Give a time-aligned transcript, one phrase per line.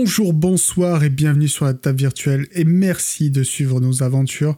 [0.00, 4.56] Bonjour, bonsoir et bienvenue sur la table virtuelle et merci de suivre nos aventures.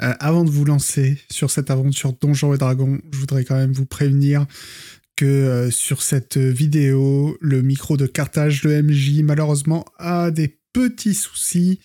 [0.00, 3.72] Euh, avant de vous lancer sur cette aventure Donjons et Dragons, je voudrais quand même
[3.72, 4.46] vous prévenir
[5.16, 11.14] que euh, sur cette vidéo, le micro de cartage, de MJ, malheureusement a des petits
[11.14, 11.80] soucis.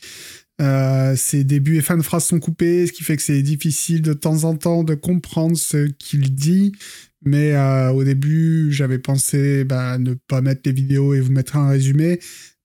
[0.61, 4.03] Euh, ses débuts et fins de phrases sont coupés, ce qui fait que c'est difficile
[4.03, 6.71] de temps en temps de comprendre ce qu'il dit.
[7.23, 7.55] Mais
[7.93, 12.19] au début, j'avais pensé bah, ne pas mettre les vidéos et vous mettre un résumé.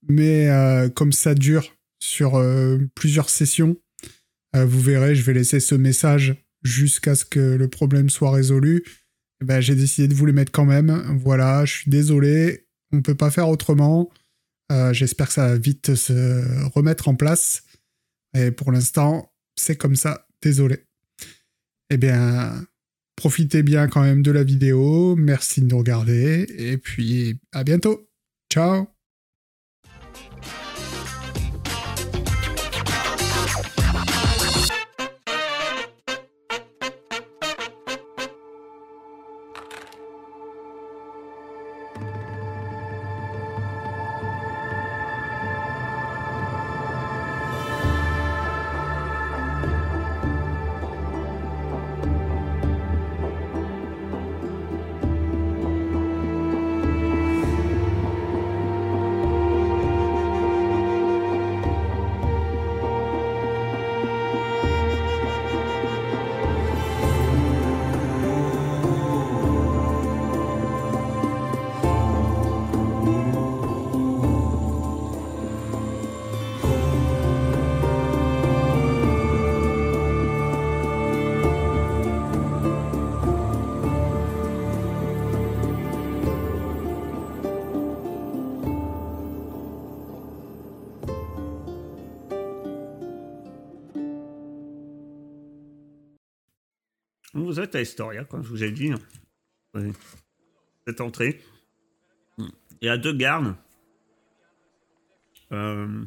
[0.09, 3.77] Mais euh, comme ça dure sur euh, plusieurs sessions,
[4.55, 8.83] euh, vous verrez, je vais laisser ce message jusqu'à ce que le problème soit résolu.
[9.41, 11.19] Eh ben, j'ai décidé de vous le mettre quand même.
[11.23, 14.09] Voilà, je suis désolé, on ne peut pas faire autrement.
[14.91, 17.63] J'espère que ça va vite se remettre en place.
[18.35, 20.27] Et pour l'instant, c'est comme ça.
[20.41, 20.83] Désolé.
[21.89, 22.65] Eh bien,
[23.15, 25.15] profitez bien quand même de la vidéo.
[25.15, 26.47] Merci de nous regarder.
[26.57, 28.09] Et puis, à bientôt.
[28.51, 28.96] Ciao
[97.57, 98.91] vous êtes à Historia, comme je vous ai dit.
[100.85, 101.41] Cette entrée.
[102.37, 103.55] Il y a deux gardes.
[105.51, 106.05] Euh,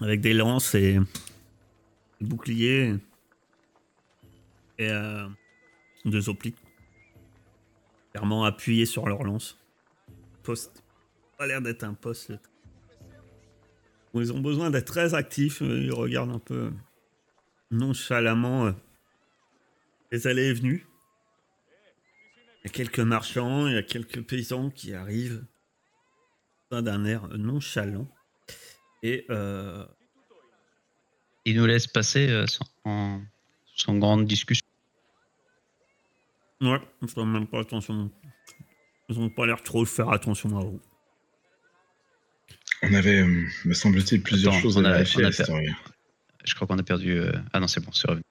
[0.00, 0.98] avec des lances et
[2.20, 2.96] boucliers.
[4.76, 5.26] Et euh,
[6.04, 6.58] deux oppliques.
[8.10, 9.58] Clairement appuyés sur leurs lances.
[10.42, 10.84] Poste.
[11.38, 12.34] Pas l'air d'être un poste.
[14.12, 15.62] Ils ont besoin d'être très actifs.
[15.62, 16.70] Ils regardent un peu
[17.70, 18.72] nonchalamment euh,
[20.12, 20.86] les allées et venues.
[22.62, 25.44] Il y a quelques marchands, il y a quelques paysans qui arrivent
[26.70, 28.08] d'un air nonchalant.
[29.02, 29.84] Et euh...
[31.44, 33.20] ils nous laissent passer euh, sans,
[33.74, 34.64] sans, grande discussion.
[36.60, 38.10] Ouais, ils font même pas attention.
[39.08, 40.80] Ils n'ont pas l'air trop de faire attention à vous.
[42.82, 47.18] On avait, euh, me semble-t-il, plusieurs choses à vérifier à Je crois qu'on a perdu.
[47.18, 48.24] Euh, ah non, c'est bon, c'est revenu.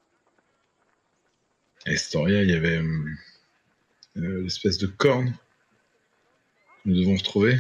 [1.86, 3.06] À Historia, il y avait euh,
[4.18, 5.34] euh, l'espèce de corne
[6.84, 7.60] que nous devons retrouver.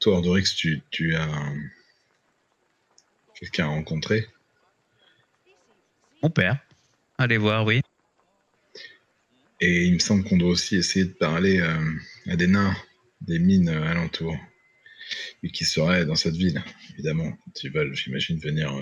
[0.00, 1.52] Toi, Ordorix, tu, tu as
[3.34, 4.26] quelqu'un à rencontrer?
[6.22, 6.58] Mon père.
[7.16, 7.80] Allez voir, oui.
[9.60, 11.92] Et il me semble qu'on doit aussi essayer de parler euh,
[12.26, 12.76] à des nains
[13.20, 14.36] des mines alentours.
[15.44, 16.60] Et qui seraient dans cette ville,
[16.94, 17.36] évidemment.
[17.54, 18.72] Tu vas, j'imagine, venir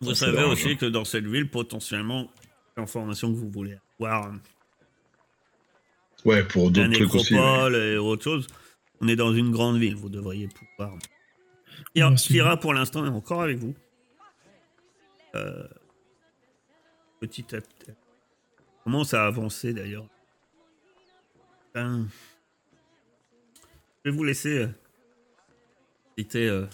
[0.00, 2.30] vous savez aussi que dans cette ville, potentiellement,
[2.76, 4.32] l'information que vous voulez avoir.
[6.24, 7.34] Ouais, pour d'autres trucs aussi.
[7.34, 8.46] et autre chose.
[9.00, 10.96] On est dans une grande ville, vous devriez pouvoir.
[12.16, 13.74] Kira, pour l'instant, est encore avec vous.
[15.34, 15.66] Euh,
[17.20, 17.92] petit à petit.
[18.84, 20.06] Comment ça a avancé d'ailleurs
[21.74, 22.08] ben,
[24.04, 24.68] Je vais vous laisser
[26.16, 26.66] C'était euh,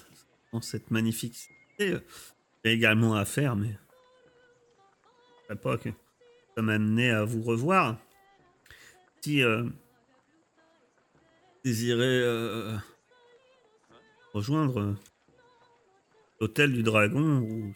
[0.53, 1.97] dans cette magnifique cité
[2.65, 3.77] également à faire, mais
[5.43, 5.91] je sais pas que
[6.55, 7.97] ça m'a amené à vous revoir.
[9.21, 9.65] Si euh,
[11.65, 12.77] désirez euh,
[14.33, 14.97] rejoindre
[16.41, 17.75] l'hôtel du dragon ou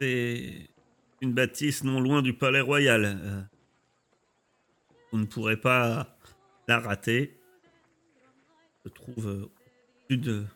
[0.00, 0.68] c'est
[1.20, 3.04] une bâtisse non loin du palais royal.
[3.04, 3.42] Euh,
[5.10, 6.16] vous ne pourrez pas
[6.66, 7.40] la rater.
[8.84, 9.50] Se trouve au
[10.10, 10.46] sud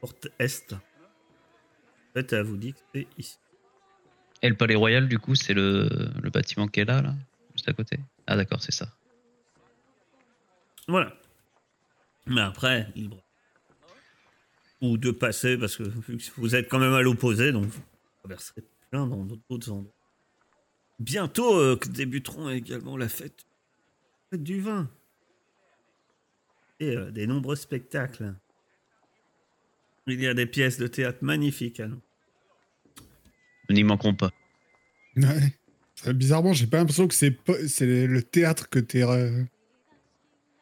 [0.00, 0.72] porte est.
[0.72, 3.38] En fait, elle vous dit que c'est ici.
[4.42, 5.88] Et le palais royal, du coup, c'est le,
[6.20, 7.14] le bâtiment qui est là, là,
[7.54, 7.98] juste à côté?
[8.26, 8.88] Ah, d'accord, c'est ça.
[10.88, 11.14] Voilà.
[12.26, 13.22] Mais après, libre.
[14.80, 15.82] Ou de passer, parce que
[16.36, 17.82] vous êtes quand même à l'opposé, donc vous
[18.20, 19.92] traverserez plein dans d'autres endroits.
[20.98, 23.44] Bientôt euh, débuteront également la fête
[24.32, 24.90] du vin.
[26.78, 28.34] Et euh, des nombreux spectacles.
[30.06, 31.80] Il y a des pièces de théâtre magnifiques.
[31.80, 31.98] hein.
[33.68, 34.30] Nous n'y manquerons pas.
[35.16, 36.12] Ouais.
[36.12, 37.36] Bizarrement, j'ai pas l'impression que c'est
[37.86, 39.44] le théâtre que t'es euh,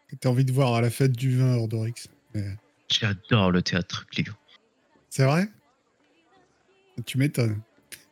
[0.09, 1.95] que t'as envie de voir à la fête du vin, Ordorix.
[2.35, 2.57] Mais
[2.89, 4.33] J'adore le théâtre, Clio.
[5.11, 5.49] C'est vrai?
[7.07, 7.61] Tu m'étonnes.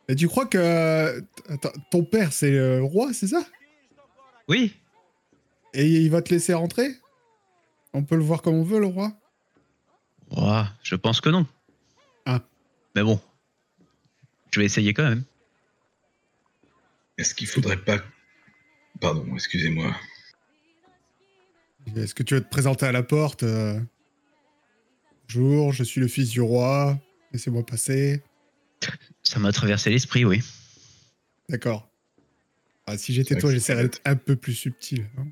[0.07, 3.45] Et tu crois que euh, attends, ton père, c'est le roi, c'est ça?
[4.47, 4.73] Oui,
[5.73, 6.95] Et il va te laisser rentrer?
[7.93, 9.11] On peut le voir comme on veut, le roi?
[10.31, 11.45] Ouah, je pense que non.
[12.25, 12.43] Ah.
[12.95, 13.19] Mais bon,
[14.51, 15.23] je vais essayer quand même.
[17.17, 17.99] Est-ce qu'il faudrait pas.
[18.99, 19.95] Pardon, excusez-moi.
[21.95, 23.79] Est-ce que tu vas te présenter à la porte euh,
[25.29, 26.99] Bonjour, je suis le fils du roi.
[27.31, 28.21] Laissez-moi passer.
[29.23, 30.41] Ça m'a traversé l'esprit, oui.
[31.49, 31.89] D'accord.
[32.85, 35.09] Ah, si j'étais toi, j'essaierais d'être un peu plus subtil.
[35.17, 35.27] hein.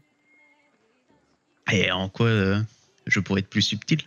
[1.71, 2.61] Et en quoi euh,
[3.07, 4.03] je pourrais être plus subtil?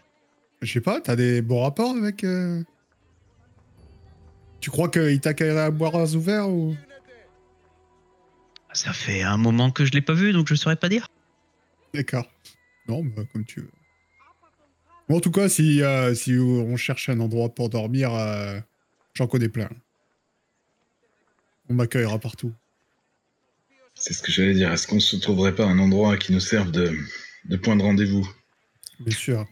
[0.60, 2.24] Je sais pas, t'as des bons rapports avec.
[2.24, 2.62] euh,
[4.60, 6.76] Tu crois qu'il t'accueillerait à boire ouverts ou?
[8.72, 11.08] Ça fait un moment que je l'ai pas vu, donc je saurais pas dire.
[11.94, 12.30] D'accord.
[12.86, 13.70] Non, bah, comme tu veux.
[15.08, 18.60] Bon, en tout cas, si, euh, si on cherche un endroit pour dormir, euh,
[19.14, 19.70] j'en connais plein.
[21.70, 22.52] On m'accueillera partout.
[23.94, 24.70] C'est ce que j'allais dire.
[24.72, 26.96] Est-ce qu'on se trouverait pas un endroit qui nous serve de,
[27.46, 28.28] de point de rendez-vous?
[29.00, 29.46] Bien sûr.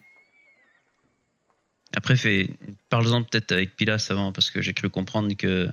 [1.95, 2.51] Après, fais...
[2.89, 5.71] parle-en peut-être avec Pilas avant, parce que j'ai cru comprendre que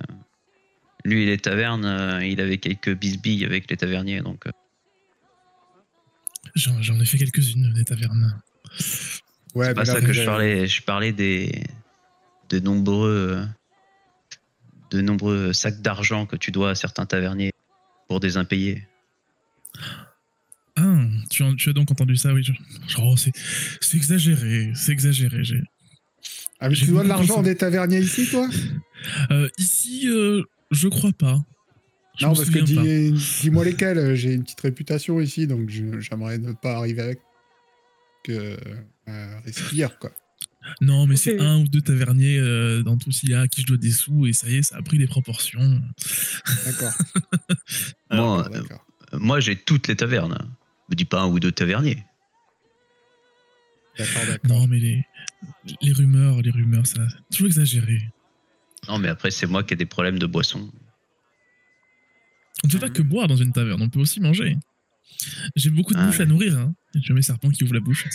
[1.04, 4.50] lui et les tavernes, euh, il avait quelques bisbilles avec les taverniers, donc euh,
[6.54, 8.40] J'en ai fait quelques-unes des tavernes.
[9.54, 10.66] Ouais, c'est pas ça que je parlais.
[10.66, 11.64] Je parlais des
[12.50, 13.44] de nombreux euh,
[14.90, 17.52] de nombreux sacs d'argent que tu dois à certains taverniers
[18.08, 18.86] pour des impayés.
[20.76, 22.42] Ah, tu, as- tu as donc entendu ça, oui.
[22.44, 22.52] je-
[22.98, 23.32] oh, c'est
[23.96, 25.42] exagéré, c'est exagéré.
[26.60, 28.48] Ah, mais tu dois de l'argent des taverniers ici, toi
[29.30, 31.38] Euh, ici, euh, je crois pas.
[32.18, 33.12] Je Non, parce que dis-
[33.42, 34.14] dis-moi lesquels.
[34.14, 37.18] J'ai une petite réputation ici, donc je- j'aimerais ne pas arriver avec.
[38.24, 38.56] Que.
[39.08, 40.10] Euh, respire, quoi.
[40.80, 43.76] Non, mais c'est un ou deux taverniers euh, dans tout ça à qui je dois
[43.76, 45.82] des sous et ça y est, ça a pris des proportions.
[46.64, 46.94] D'accord.
[48.10, 50.38] Moi, euh, moi, j'ai toutes les tavernes.
[50.88, 52.02] Me dis pas un ou deux taverniers.
[53.98, 54.50] D'accord, d'accord.
[54.50, 55.04] Non, mais les,
[55.82, 57.98] les rumeurs, les rumeurs, ça, c'est toujours exagéré.
[58.88, 60.70] Non, mais après, c'est moi qui ai des problèmes de boisson.
[62.62, 64.56] On ne fait pas que boire dans une taverne, on peut aussi manger.
[65.54, 66.58] J'ai beaucoup de Ah, bouche à nourrir.
[66.58, 66.74] Hein.
[67.00, 68.06] Je mets serpent qui ouvre la bouche.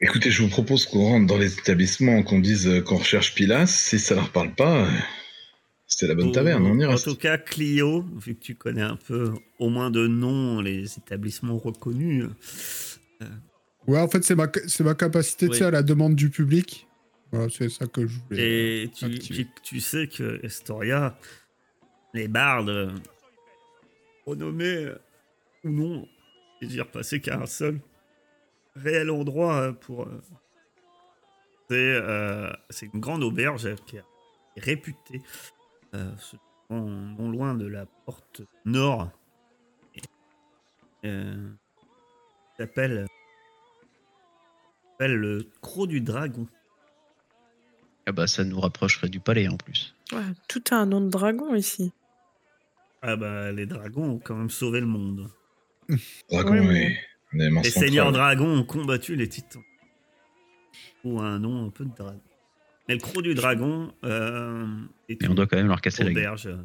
[0.00, 3.66] Écoutez, je vous propose qu'on rentre dans les établissements, qu'on dise euh, qu'on recherche Pilas.
[3.66, 4.90] Si ça leur parle pas, euh,
[5.86, 7.04] c'est la bonne taverne, on y En reste.
[7.04, 11.58] tout cas, Clio, vu que tu connais un peu, au moins de nom, les établissements
[11.58, 12.26] reconnus.
[13.88, 15.62] Ouais, en fait, c'est ma, c'est ma capacité, Oui.
[15.62, 16.86] à la demande du public.
[17.32, 18.82] Voilà, c'est ça que je voulais.
[18.84, 21.18] Et tu, tu sais que Estoria,
[22.14, 22.92] les bardes,
[24.26, 24.92] renommés
[25.64, 26.06] ou non,
[26.60, 27.80] je dire passer qu'à un seul
[28.76, 30.02] réel endroit pour.
[30.02, 30.20] euh,
[31.70, 34.02] c'est euh, c'est une grande auberge qui est
[34.56, 35.20] réputée,
[35.94, 36.12] euh,
[36.70, 39.10] non loin de la porte nord.
[39.94, 40.00] Et,
[41.06, 41.48] euh,
[42.56, 43.06] s'appelle
[44.98, 46.46] s'appelle le Croc du Dragon.
[48.06, 49.94] Ah bah, ça nous rapprocherait du palais en plus.
[50.12, 51.92] Ouais, tout a un nom de dragon ici.
[53.02, 55.30] Ah bah, les dragons ont quand même sauvé le monde.
[56.30, 57.00] Dragon Les
[57.34, 57.64] central.
[57.70, 59.62] seigneurs dragons ont combattu les titans.
[61.04, 62.20] Ou un nom un peu de dragon.
[62.88, 64.66] Mais le croc du dragon euh,
[65.08, 66.18] est Mais on doit quand même leur casser la gueule.
[66.24, 66.46] auberge.
[66.46, 66.56] euh,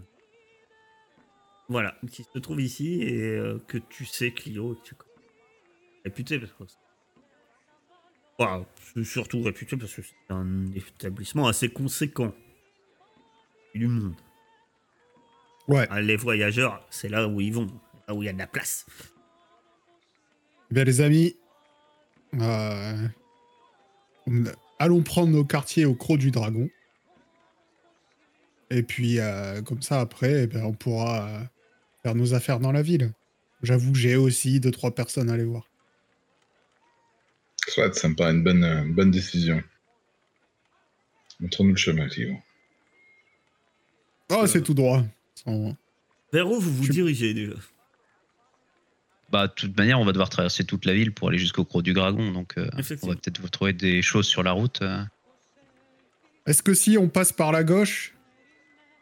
[1.70, 5.12] Voilà, qui se trouve ici et euh, que tu sais, Clio, que tu connais.
[6.06, 6.64] Réputé parce que.
[8.96, 12.34] C'est surtout réputé parce que c'est un établissement assez conséquent.
[13.74, 14.14] Du monde.
[15.68, 15.88] Ouais.
[15.90, 17.68] Ah, Les voyageurs, c'est là où ils vont,
[18.08, 18.86] là où il y a de la place.
[20.70, 21.36] Eh Bien, les amis,
[22.40, 23.08] euh,
[24.80, 26.70] allons prendre nos quartiers au Croc du Dragon.
[28.70, 31.40] Et puis, euh, comme ça, après, eh on pourra euh,
[32.04, 33.12] faire nos affaires dans la ville.
[33.62, 35.68] J'avoue, j'ai aussi deux, trois personnes à aller voir.
[37.68, 39.62] Soit, ça me paraît une bonne, euh, bonne décision.
[41.40, 42.36] Montre-nous le chemin, Clio.
[44.32, 45.04] Oh, c'est tout droit.
[45.36, 45.76] Sans-
[46.32, 47.54] Vers où vous vous Je- dirigez déjà
[49.30, 51.82] Bah, de toute manière, on va devoir traverser toute la ville pour aller jusqu'au Croc
[51.84, 52.70] du Dragon, donc euh,
[53.02, 54.82] on va peut-être vous trouver des choses sur la route.
[54.82, 55.04] euh.
[56.46, 58.14] Est-ce que si on passe par la gauche,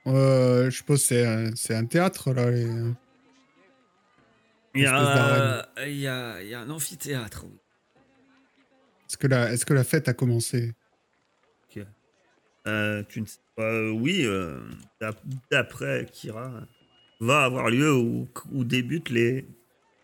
[0.07, 2.49] euh, je suppose que c'est un, c'est un théâtre, là.
[2.49, 2.65] les-
[4.73, 7.43] Il y, a, il, y a, il y a un amphithéâtre.
[7.45, 7.57] oui.
[9.11, 10.71] Est-ce que, la, est-ce que la fête a commencé?
[12.67, 13.63] Euh, tu ne sais pas.
[13.63, 14.61] euh, oui, euh,
[15.01, 15.19] d'ap-
[15.51, 16.61] d'après Kira,
[17.19, 19.45] va avoir lieu où, où débute les,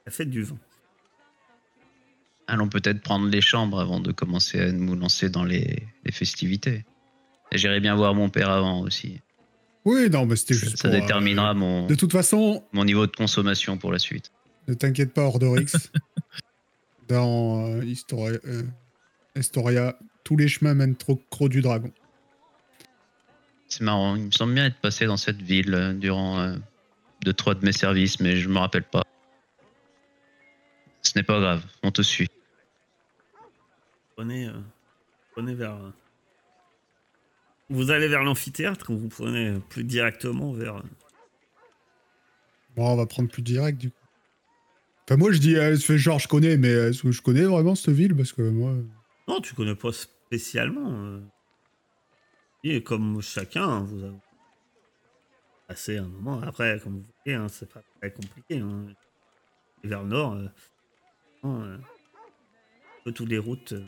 [0.06, 0.58] la fête du vent.
[2.48, 6.84] Allons peut-être prendre les chambres avant de commencer à nous lancer dans les, les festivités.
[7.54, 9.22] J'irai bien voir mon père avant aussi.
[9.86, 13.06] Oui, non, mais c'était juste ça pour, euh, déterminera mon, De toute façon, mon niveau
[13.08, 14.34] de consommation pour la suite.
[14.68, 15.72] ne t'inquiète pas, Ordorix.
[17.08, 18.64] Dans euh, Historia, euh,
[19.38, 21.92] Historia, tous les chemins mènent trop Croc du Dragon.
[23.68, 26.56] C'est marrant, il me semble bien être passé dans cette ville euh, durant euh,
[27.24, 29.04] deux, trois de mes services, mais je me rappelle pas.
[31.02, 32.30] Ce n'est pas grave, on te suit.
[34.16, 34.54] Prenez, euh,
[35.34, 35.78] prenez vers.
[37.70, 40.82] vous allez vers l'amphithéâtre ou vous prenez plus directement vers.
[42.76, 43.98] Bon, on va prendre plus direct, du coup.
[45.04, 47.44] Enfin, moi, je dis, euh, je fais genre, je connais, mais est-ce que je connais
[47.44, 48.74] vraiment cette ville Parce que moi...
[49.28, 50.92] Non, tu connais pas spécialement.
[51.06, 51.20] euh.
[52.64, 54.18] Et comme chacun, vous avez
[55.68, 56.42] passé un moment.
[56.42, 58.60] Après, comme vous voyez, hein, c'est pas très compliqué.
[58.60, 58.88] hein.
[59.84, 60.48] Et vers le nord, euh,
[61.44, 61.80] non, euh, un
[63.04, 63.74] peu toutes les routes.
[63.74, 63.84] euh,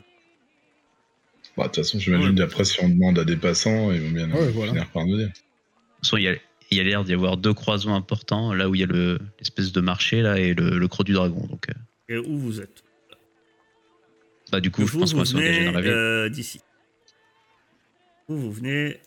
[1.56, 2.34] Bah, De toute façon, j'imagine Ouais.
[2.34, 4.72] d'après, si on demande à des passants, ils vont bien Ouais, voilà.
[4.72, 5.26] finir par nous dire.
[5.28, 6.36] De toute façon, il y a,
[6.70, 9.18] il y a l'air d'y avoir deux croisements importants, là où il y a le-
[9.40, 11.44] l'espèce de marché là et le, le croc du dragon.
[11.48, 11.72] Donc, euh,
[12.08, 12.84] et où vous êtes?
[14.50, 15.90] Bah, du coup, je vous, pense qu'on va s'engager venez dans la ville.
[15.90, 16.60] euh, d'ici.
[18.28, 19.00] Vous, vous venez.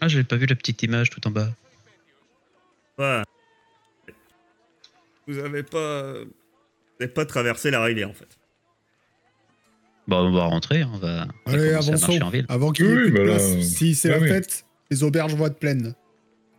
[0.00, 1.48] Ah, j'avais pas vu la petite image tout en bas.
[2.96, 3.24] Voilà.
[5.26, 6.12] Vous avez pas.
[6.14, 6.30] Vous
[7.00, 8.28] n'avez pas traversé la rivière en fait.
[10.06, 12.06] Bon, on va rentrer, on va, on va Allez, commencer à avançons.
[12.08, 12.46] marcher en ville.
[12.50, 13.60] Avant qu'il y ait Oui, plus de bah là, place.
[13.62, 14.28] Si c'est bah la oui.
[14.28, 15.94] fête, les auberges vont être pleines.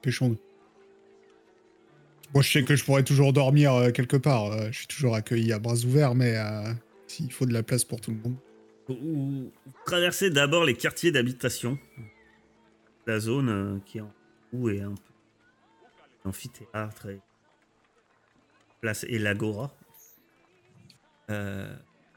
[0.01, 0.39] Pêchons-nous.
[2.33, 4.45] Moi, je sais que je pourrais toujours dormir euh, quelque part.
[4.51, 6.73] euh, je suis toujours accueilli à bras ouverts, mais euh,
[7.07, 8.35] s'il faut de la place pour tout le monde.
[8.87, 9.51] Vous,
[9.85, 11.77] traversez d'abord les quartiers d'habitation.
[13.07, 14.11] La zone euh, qui est en
[14.53, 15.13] haut et un peu
[16.25, 17.19] amphithéâtre et
[18.81, 19.73] place et l'agora.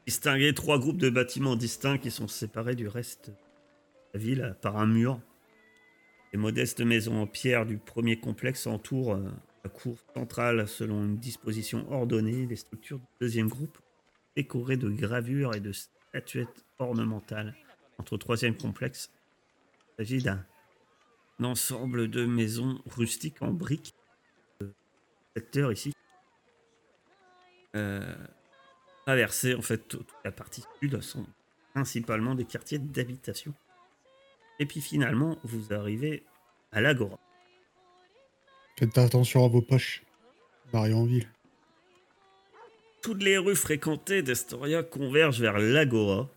[0.05, 3.35] Distinguez trois groupes de bâtiments distincts qui sont séparés du reste de
[4.15, 5.21] la ville par un mur.
[6.33, 9.19] Les modestes maisons en pierre du premier complexe entourent
[9.63, 12.45] la cour centrale selon une disposition ordonnée.
[12.45, 13.77] Les structures du deuxième groupe
[14.35, 17.55] décorées de gravures et de statuettes ornementales.
[17.97, 19.11] Entre le troisième complexe,
[19.73, 20.45] il s'agit d'un
[21.43, 23.93] ensemble de maisons rustiques en briques.
[25.35, 25.93] Secteur ici.
[27.75, 28.15] Euh,
[29.05, 31.25] traversé en fait toute la partie sud sont
[31.73, 33.53] principalement des quartiers d'habitation.
[34.59, 36.23] Et puis finalement, vous arrivez
[36.71, 37.19] à l'agora.
[38.79, 40.03] Faites attention à vos poches.
[40.71, 41.27] Marion en ville.
[43.01, 46.29] Toutes les rues fréquentées d'Estoria convergent vers l'Agora.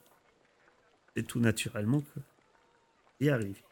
[1.14, 2.20] C'est tout naturellement que
[3.20, 3.62] y arrive.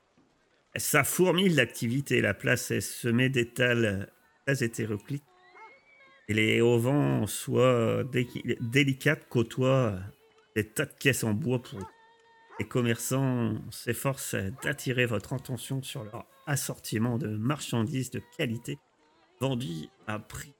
[0.77, 2.21] Ça fourmille d'activité.
[2.21, 4.09] La place est semée d'étals
[4.47, 5.25] très hétéroclites.
[6.29, 8.29] Et les auvents, soit dé-
[8.61, 9.99] délicates, côtoient
[10.55, 11.81] des tas de caisses en bois pour
[12.61, 18.79] les commerçants s'efforcent d'attirer votre attention sur leur assortiment de marchandises de qualité
[19.41, 20.55] vendues à prix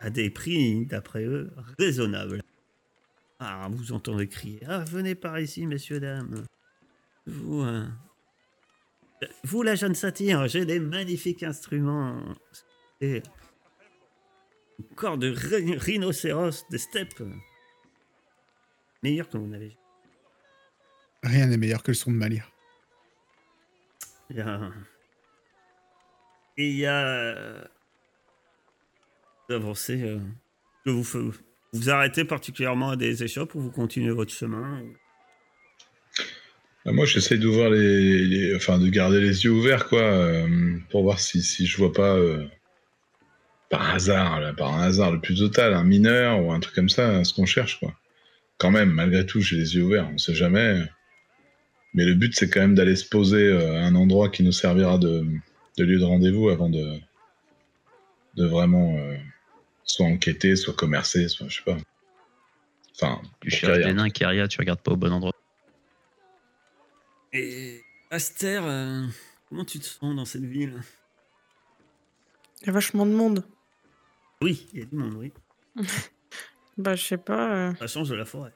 [0.00, 2.40] à des prix, d'après eux, raisonnables.
[3.40, 6.44] Ah, vous entendez crier Ah, venez par ici, messieurs, dames.
[7.26, 7.84] Vous, euh,
[9.42, 12.22] vous la jeune satire, j'ai des magnifiques instruments.
[13.00, 13.22] Et
[14.94, 17.22] corps de rhi- rhinocéros, des steppes.
[19.02, 19.76] Meilleurs que vous n'avez.
[21.24, 22.52] Rien n'est meilleur que le son de ma lyre.
[24.30, 24.70] Il y a...
[26.60, 27.68] Et il y a...
[29.48, 30.02] Vous avancez...
[30.02, 30.18] euh,
[30.86, 31.32] vous,
[31.72, 34.82] vous arrêtez particulièrement à des échoppes ou vous continuez votre chemin
[36.84, 41.02] Bah, moi, j'essaye d'ouvrir les, les- Enfin, de garder les yeux ouverts, quoi, euh, pour
[41.02, 42.16] voir si, si je vois pas.
[42.16, 42.46] euh,
[43.70, 46.88] par hasard, là, par un hasard le plus total, un mineur ou un truc comme
[46.88, 47.94] ça, ce qu'on cherche, quoi.
[48.56, 50.82] Quand même, malgré tout, j'ai les yeux ouverts, on sait jamais.
[51.94, 54.52] Mais le but, c'est quand même d'aller se poser euh, à un endroit qui nous
[54.52, 55.26] servira de,
[55.78, 56.98] de lieu de rendez-vous avant de,
[58.34, 59.16] de vraiment euh,
[59.84, 61.76] soit enquêter, soit commercer, soit je sais pas.
[62.94, 65.32] Enfin, Tu cherches des nains, Kyria, tu regardes pas au bon endroit.
[67.32, 69.06] Et Aster, euh,
[69.48, 70.80] comment tu te sens dans cette ville?
[72.62, 73.44] Il y a vachement de monde.
[74.42, 75.32] Oui, il y a du monde, oui.
[76.76, 77.54] Bah, je sais pas.
[77.70, 78.52] euh, Ça change de la forêt.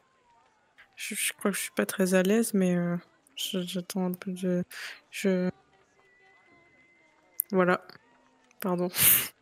[0.94, 2.96] je, je crois que je suis pas très à l'aise, mais euh,
[3.36, 4.64] j'attends un peu de.
[5.10, 5.50] Je.
[7.50, 7.86] Voilà.
[8.60, 8.88] Pardon.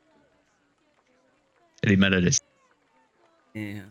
[1.82, 2.40] Elle est mal à l'aise.
[3.54, 3.84] Et euh,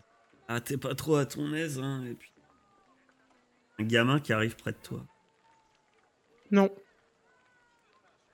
[0.48, 2.04] ah, t'es pas trop à ton aise, hein.
[2.06, 2.32] Et puis
[3.80, 5.06] un gamin qui arrive près de toi.
[6.52, 6.70] Non.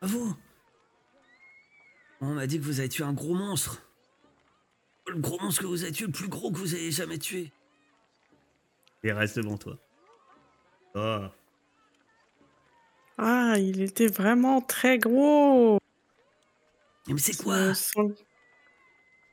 [0.01, 0.35] À vous.
[2.21, 3.83] On m'a dit que vous avez tué un gros monstre.
[5.07, 7.51] Le gros monstre que vous avez tué, le plus gros que vous ayez jamais tué.
[9.03, 9.77] Il reste devant toi.
[10.95, 11.27] Oh.
[13.17, 15.79] Ah, il était vraiment très gros.
[17.07, 17.55] Mais c'est Ce quoi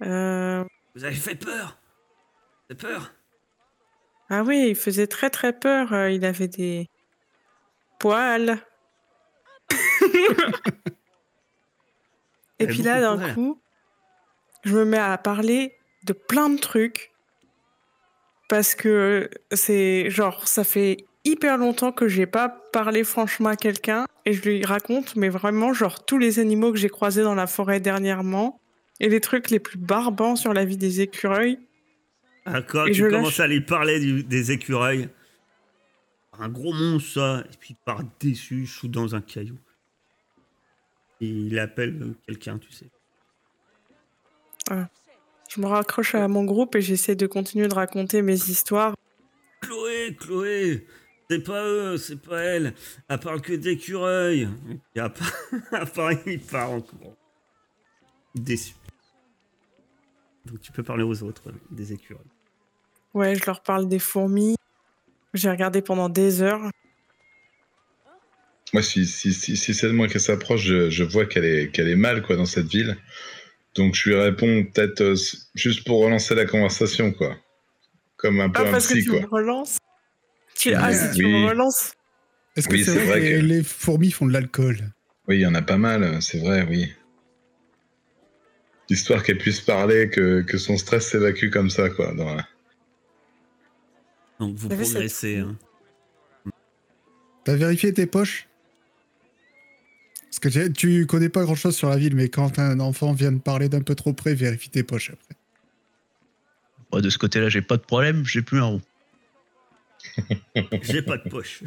[0.03, 1.79] Euh, Vous avez fait peur?
[2.69, 3.13] C'est peur?
[4.31, 5.93] Ah oui, il faisait très très peur.
[5.93, 6.89] euh, Il avait des
[7.99, 8.59] poils.
[12.59, 13.61] Et puis là, d'un coup,
[14.65, 17.11] je me mets à parler de plein de trucs.
[18.49, 24.07] Parce que c'est genre, ça fait hyper longtemps que j'ai pas parlé franchement à quelqu'un.
[24.25, 27.47] Et je lui raconte, mais vraiment, genre, tous les animaux que j'ai croisés dans la
[27.47, 28.61] forêt dernièrement.
[29.01, 31.59] Et les trucs les plus barbants sur la vie des écureuils.
[32.45, 33.41] Ah, quand Et tu je commences lâche.
[33.41, 35.09] à lui parler du- des écureuils,
[36.39, 39.59] un gros monstre, ça, et puis il part déçu, sous dans un caillou.
[41.21, 42.87] Et il appelle quelqu'un, tu sais.
[45.49, 48.95] Je me raccroche à mon groupe et j'essaie de continuer de raconter mes histoires.
[49.61, 50.87] Chloé, Chloé,
[51.33, 52.75] c'est pas eux, c'est pas elle.
[53.09, 54.49] Elle parle que d'écureuils.
[54.95, 55.33] Et à part,
[55.73, 57.17] à part, il part en courant.
[58.35, 58.75] Déçu.
[60.45, 62.23] Donc tu peux parler aux autres des écureuils.
[63.15, 64.57] Ouais, je leur parle des fourmis.
[65.33, 66.71] J'ai regardé pendant des heures.
[68.75, 71.71] Moi, si, si, si, si c'est de moi qu'elle s'approche, je, je vois qu'elle est,
[71.71, 72.97] qu'elle est mal quoi, dans cette ville.
[73.75, 75.15] Donc je lui réponds peut-être euh,
[75.55, 77.37] juste pour relancer la conversation, quoi.
[78.17, 79.21] Comme un peu Ah, un parce que tu quoi.
[79.21, 79.79] me relances
[80.63, 80.75] tu...
[80.75, 81.33] Ah, si tu oui.
[81.33, 81.93] me relances
[82.57, 84.93] Est-ce que Oui, c'est vrai, vrai que, que- les fourmis font de l'alcool
[85.29, 86.93] Oui, il y en a pas mal, c'est vrai, oui.
[88.89, 92.13] Histoire qu'elle puisse parler, que, que son stress s'évacue comme ça, quoi.
[92.15, 92.47] Dans la-
[94.39, 95.39] Donc vous progressez.
[95.39, 95.57] hein.
[97.45, 98.47] T'as vérifié tes poches?
[100.25, 103.13] Parce que tu, tu connais pas grand chose sur la ville, mais quand un enfant
[103.13, 105.35] vient de parler d'un peu trop près, vérifie tes poches après.
[106.91, 108.83] Moi, de ce côté-là, j'ai pas de problème, j'ai plus un rond.
[110.83, 111.63] J'ai pas de poche.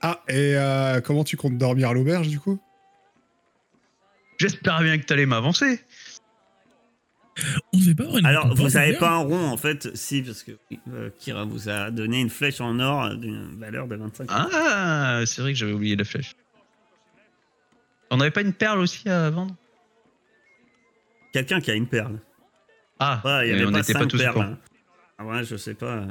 [0.00, 2.60] Ah, et euh, comment tu comptes dormir à l'auberge du coup?
[4.38, 5.80] J'espère bien que t'allais m'avancer.
[7.72, 9.96] On devait pas avoir une Alors, vous récompense, avez d'ailleurs pas un rond en fait
[9.96, 10.52] Si, parce que
[10.92, 14.26] euh, Kira vous a donné une flèche en or d'une valeur de 25.
[14.30, 16.36] Ah, c'est vrai que j'avais oublié la flèche.
[18.10, 19.56] On n'avait pas une perle aussi à vendre?
[21.32, 22.20] Quelqu'un qui a une perle.
[23.00, 24.40] Ah, Ouais, il y mais avait on pas n'était cinq pas tous perles.
[24.40, 24.58] hein.
[25.18, 26.06] Ah ouais, je sais pas.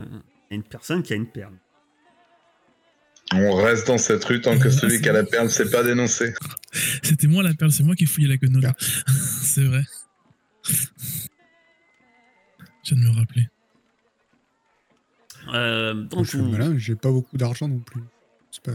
[0.54, 1.58] Il y a une personne qui a une perle.
[3.34, 6.36] On reste dans cette rue tant que celui qui a la perle s'est pas dénoncé.
[7.02, 8.76] C'était moi la perle, c'est moi qui ai fouillé la quenola.
[9.42, 9.82] c'est vrai.
[12.84, 13.48] Je viens de me rappeler.
[15.56, 18.04] Euh, donc, Je suis vous- malin, j'ai pas beaucoup d'argent non plus.
[18.63, 18.74] Pas...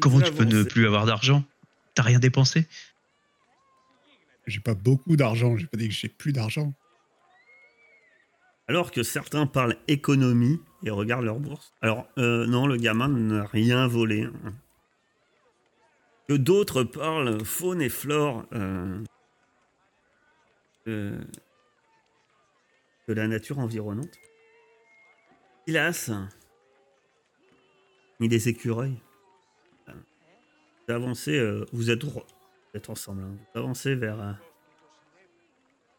[0.00, 1.44] Comment tu peux ne plus avoir d'argent?
[1.94, 2.66] T'as rien dépensé?
[4.46, 6.72] J'ai pas beaucoup d'argent, j'ai pas dit que j'ai plus d'argent.
[8.68, 11.72] Alors que certains parlent économie et regardent leur bourse.
[11.80, 14.28] Alors, euh, non, le gamin n'a rien volé.
[16.28, 18.44] Que d'autres parlent faune et flore.
[20.86, 21.18] euh,
[23.08, 24.18] de la nature environnante.
[25.66, 26.10] Hélas,
[28.20, 29.00] ni des écureuils.
[29.86, 32.22] Vous avancez, euh, vous êtes, vous
[32.74, 33.36] êtes ensemble, hein.
[33.54, 34.38] vous avancez vers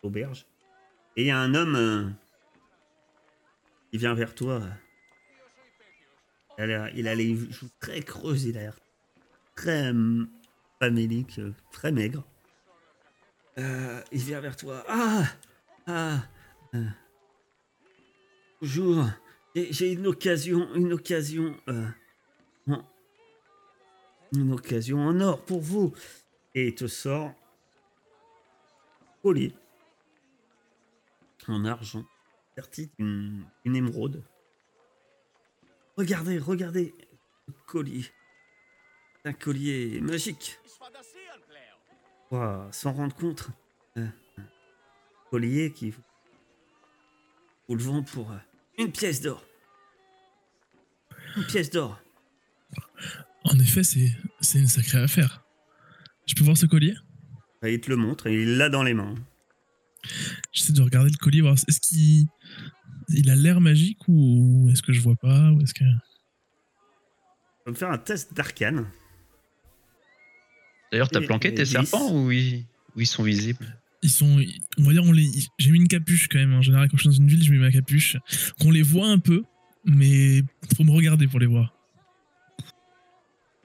[0.04, 0.46] l'auberge.
[1.16, 2.16] Et il y a un homme
[3.90, 4.62] qui vient vers toi.
[6.58, 8.80] Il a, il les joues très creuses, il a l'air
[9.56, 9.94] très
[10.80, 11.40] famélique,
[11.72, 12.26] très maigre.
[13.58, 14.84] Euh, il vient vers toi.
[14.88, 15.24] Ah
[15.88, 16.22] Ah
[16.76, 16.86] euh,
[18.62, 19.06] Bonjour.
[19.56, 21.56] J'ai une occasion, une occasion.
[21.68, 21.88] euh,
[24.34, 25.94] une occasion en or pour vous.
[26.56, 27.34] Et il te sort
[29.22, 29.54] collier
[31.48, 32.06] en argent,
[32.98, 34.24] une émeraude.
[35.98, 36.96] Regardez, regardez,
[37.48, 38.06] le collier.
[39.26, 40.60] Un collier magique.
[42.32, 43.50] Ouah, sans rendre compte.
[43.98, 46.02] euh, un collier qui vous,
[47.76, 48.38] le vend pour euh,
[48.78, 49.44] une pièce d'or.
[51.36, 52.00] Une pièce d'or.
[53.44, 55.44] En effet, c'est c'est une sacrée affaire.
[56.26, 56.96] Je peux voir ce collier?
[57.64, 59.16] Et il te le montre et il l'a dans les mains.
[60.52, 62.28] J'essaie de regarder le collier, voir est-ce qu'il
[63.10, 67.72] il a l'air magique ou est-ce que je vois pas ou est-ce que Tu vas
[67.72, 68.88] me faire un test d'arcane.
[70.92, 73.78] D'ailleurs, t'as planqué tes serpents ou ils, ou ils sont visibles?
[74.02, 74.42] Ils sont,
[74.78, 76.54] on va dire, on les, j'ai mis une capuche quand même.
[76.54, 78.18] En général, quand je suis dans une ville, je mets ma capuche.
[78.60, 79.44] Qu'on les voit un peu,
[79.86, 80.42] mais
[80.76, 81.74] faut me regarder pour les voir.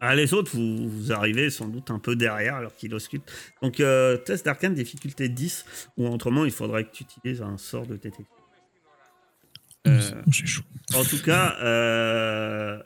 [0.07, 3.33] Ah, les autres, vous, vous arrivez sans doute un peu derrière alors qu'ils auscultent.
[3.63, 5.65] Donc, euh, test d'arcane, difficulté 10,
[5.97, 8.27] ou autrement, il faudrait que tu utilises un sort de détection.
[9.87, 10.63] Euh, c'est chaud.
[10.95, 12.83] En tout cas, euh,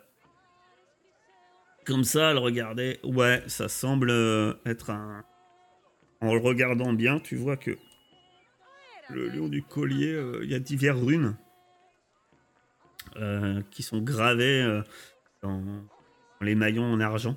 [1.85, 5.25] comme ça, le regarder, ouais, ça semble euh, être un.
[6.21, 7.77] En le regardant bien, tu vois que
[9.11, 11.37] le lion du collier, euh, il y a diverses runes
[13.17, 14.83] euh, qui sont gravées euh,
[15.43, 15.65] dans
[16.41, 17.37] les maillons en argent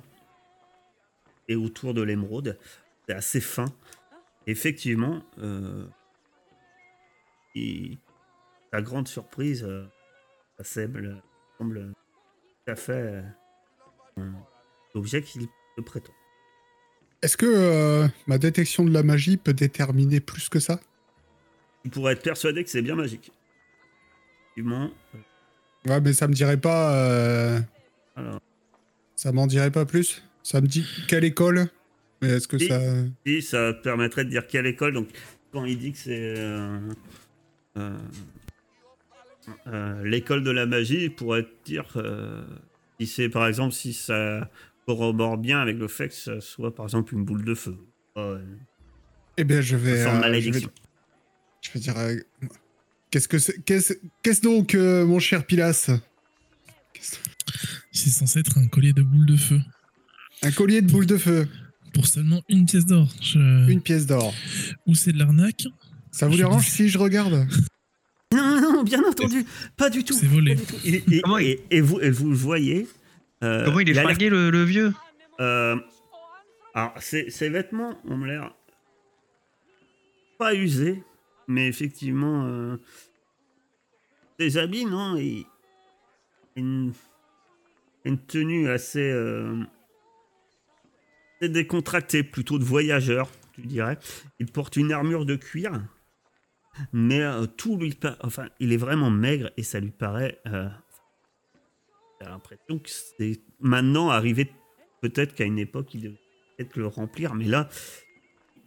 [1.48, 2.58] et autour de l'émeraude.
[3.06, 3.66] C'est assez fin.
[4.46, 5.86] Effectivement, euh,
[8.72, 9.84] à grande surprise, euh,
[10.58, 11.22] ça semble,
[11.58, 11.92] semble
[12.64, 13.22] tout à fait euh,
[14.16, 14.32] un
[14.94, 16.12] objet qu'il te prétend.
[17.22, 20.80] Est-ce que euh, ma détection de la magie peut déterminer plus que ça?
[21.84, 23.30] Tu pourrais être persuadé que c'est bien magique.
[24.44, 25.18] Effectivement, euh,
[25.84, 26.94] Ouais, mais ça me dirait pas.
[26.94, 27.60] euh,
[28.16, 28.40] alors,
[29.22, 31.68] Ça m'en dirait pas plus Ça me dit quelle école
[32.20, 32.66] Mais est-ce que Si.
[32.66, 32.80] ça.
[33.24, 34.94] si, ça permettrait de dire quelle école.
[34.94, 35.10] Donc,
[35.52, 36.80] quand il dit que c'est euh,
[37.76, 37.96] euh,
[39.68, 41.84] euh, l'école de la magie, il pourrait te dire
[42.98, 44.50] si c'est par exemple si ça
[44.86, 47.76] corrobore bien avec le fait que ça soit par exemple une boule de feu.
[49.36, 50.02] Eh bien, je vais.
[50.02, 50.70] sans je vais, malédiction.
[51.60, 51.94] je vais dire.
[53.12, 53.92] Qu'est-ce que c'est Qu'est-ce
[54.24, 55.92] qu'est-ce donc, mon cher Pilas?
[57.92, 59.60] C'est censé être un collier de boules de feu.
[60.42, 61.46] Un collier de boules de feu,
[61.94, 63.08] Pour seulement une pièce d'or.
[63.20, 63.38] Je...
[63.70, 64.32] une pièce d'or.
[64.86, 65.64] Ou c'est de l'arnaque,
[66.10, 67.46] Ça vous dérange si je regarde
[68.34, 69.44] Non, non, non, bien entendu,
[69.76, 70.14] pas du tout.
[70.14, 70.56] c'est volé.
[70.56, 70.74] Tout.
[70.84, 72.88] Et, et- Comment il- et- et vous, et vous le voyez.
[73.44, 74.92] euh, Comment il est flingué, le, le vieux
[75.40, 75.76] Euh,
[76.74, 78.54] alors, ses, ses vêtements ont l'air
[80.38, 81.02] pas usés,
[81.46, 82.76] mais effectivement, euh,
[84.40, 85.16] ses habits, non,
[86.56, 86.92] une,
[88.26, 89.62] tenue assez, euh,
[91.40, 93.98] assez décontractée, plutôt de voyageur, tu dirais.
[94.38, 95.82] Il porte une armure de cuir,
[96.92, 100.40] mais euh, tout lui, enfin, il est vraiment maigre et ça lui paraît.
[100.46, 100.68] Euh,
[102.20, 104.50] l'impression que c'est maintenant arrivé
[105.00, 106.20] peut-être qu'à une époque, il devait
[106.56, 107.68] peut-être le remplir, mais là,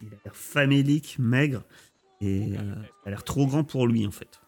[0.02, 1.62] il a l'air famélique, maigre,
[2.20, 4.40] et euh, a l'air trop grand pour lui, en fait.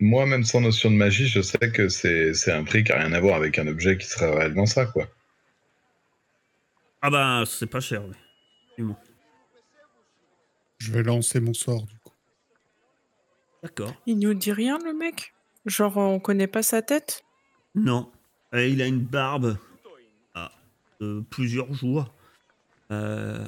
[0.00, 2.98] Moi, même sans notion de magie, je sais que c'est c'est un prix qui n'a
[2.98, 5.06] rien à voir avec un objet qui serait réellement ça, quoi.
[7.02, 8.02] Ah bah, c'est pas cher,
[8.78, 8.86] oui.
[10.78, 12.14] Je vais lancer mon sort, du coup.
[13.62, 13.94] D'accord.
[14.06, 15.34] Il nous dit rien, le mec?
[15.66, 17.22] Genre, on connaît pas sa tête?
[17.74, 18.10] Non.
[18.54, 19.58] Euh, il a une barbe
[20.34, 20.50] ah,
[21.00, 22.12] de plusieurs jours.
[22.90, 23.46] Euh...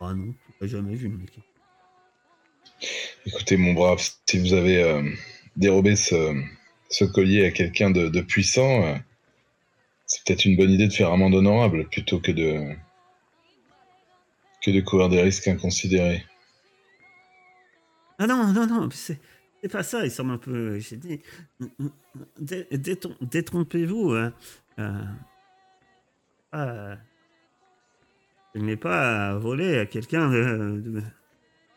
[0.00, 1.38] Ah non, je l'ai jamais vu, le mec.
[3.26, 5.02] Écoutez, mon brave, si vous avez euh,
[5.58, 8.94] dérobé ce, collier à quelqu'un de, puissant, euh,
[10.06, 12.74] c'est peut-être une bonne idée de faire amende honorable plutôt que de
[14.62, 16.24] que courir des risques inconsidérés.
[18.18, 19.20] Ah non, non, non, c'est,
[19.70, 20.78] pas ça, il semble un peu.
[20.78, 21.20] J'ai dit.
[23.20, 24.12] Détrompez-vous.
[24.12, 24.32] Hein.
[26.54, 26.96] Euh,
[28.54, 30.82] je n'ai pas volé à quelqu'un de-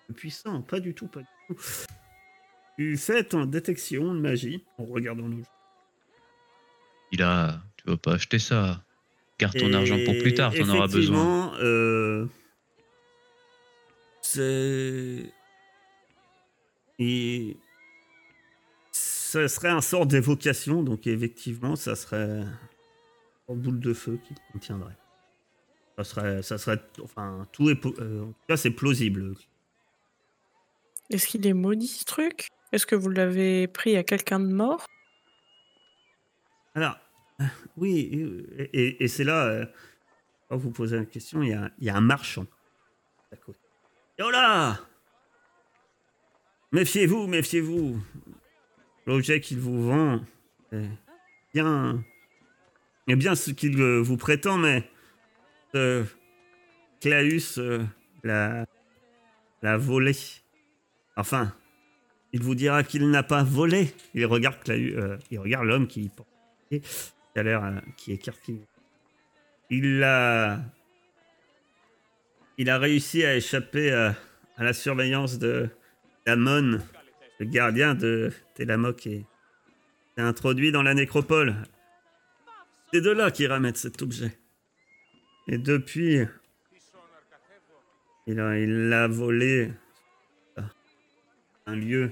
[0.09, 1.55] de puissant, pas du tout, pas du tout.
[2.81, 5.43] Tu fais ton détection de magie en regardant jeu.
[7.11, 7.61] Il a.
[7.77, 8.83] Tu vas pas acheter ça?
[9.37, 11.51] Garde ton Et argent pour plus tard, t'en auras besoin.
[11.51, 12.25] effectivement, euh,
[14.23, 15.31] c'est.
[16.97, 17.55] Et.
[18.91, 22.43] Ce serait un sort d'évocation, donc effectivement, ça serait
[23.47, 24.97] une boule de feu qui contiendrait.
[25.99, 29.35] Ça serait, ça serait, enfin, tout est, euh, en tout cas, c'est plausible.
[31.11, 32.49] Est-ce qu'il est maudit, ce truc?
[32.71, 34.85] Est-ce que vous l'avez pris à quelqu'un de mort?
[36.73, 36.97] Alors,
[37.41, 37.45] euh,
[37.77, 37.99] oui,
[38.57, 39.65] et, et- et c'est là, euh,
[40.49, 42.45] vous posez la question, il y a, un marchand
[44.19, 44.79] oh là
[46.71, 47.99] Méfiez-vous, méfiez-vous.
[49.05, 50.21] L'objet qu'il vous vend
[50.71, 50.87] est
[51.53, 52.01] bien,
[53.07, 54.89] est bien ce qu'il euh, vous prétend, mais
[55.75, 56.05] euh,
[57.01, 57.83] Claus euh,
[58.23, 58.65] l'a
[59.61, 60.13] l'a volé.
[61.17, 61.53] Enfin,
[62.33, 63.93] il vous dira qu'il n'a pas volé.
[64.13, 65.17] Il regarde euh,
[65.63, 66.29] l'homme qui porte
[67.35, 68.65] l'air euh, qui écarquille.
[69.69, 70.59] Il a
[72.57, 74.15] il a réussi à échapper à,
[74.57, 75.69] à la surveillance de
[76.25, 76.79] d'Amon,
[77.39, 79.25] le gardien de Télamok et
[80.15, 81.55] s'est introduit dans la nécropole.
[82.93, 84.37] C'est de là qu'il ramène cet objet.
[85.47, 86.27] Et depuis
[88.27, 89.71] Il a, il l'a volé.
[91.65, 92.11] Un lieu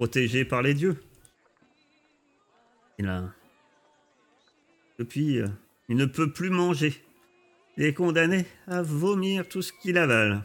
[0.00, 0.96] protégé par les dieux.
[2.98, 3.34] Il a.
[4.98, 5.46] Depuis, euh,
[5.90, 6.94] il ne peut plus manger.
[7.76, 10.42] Il est condamné à vomir tout ce qu'il avale.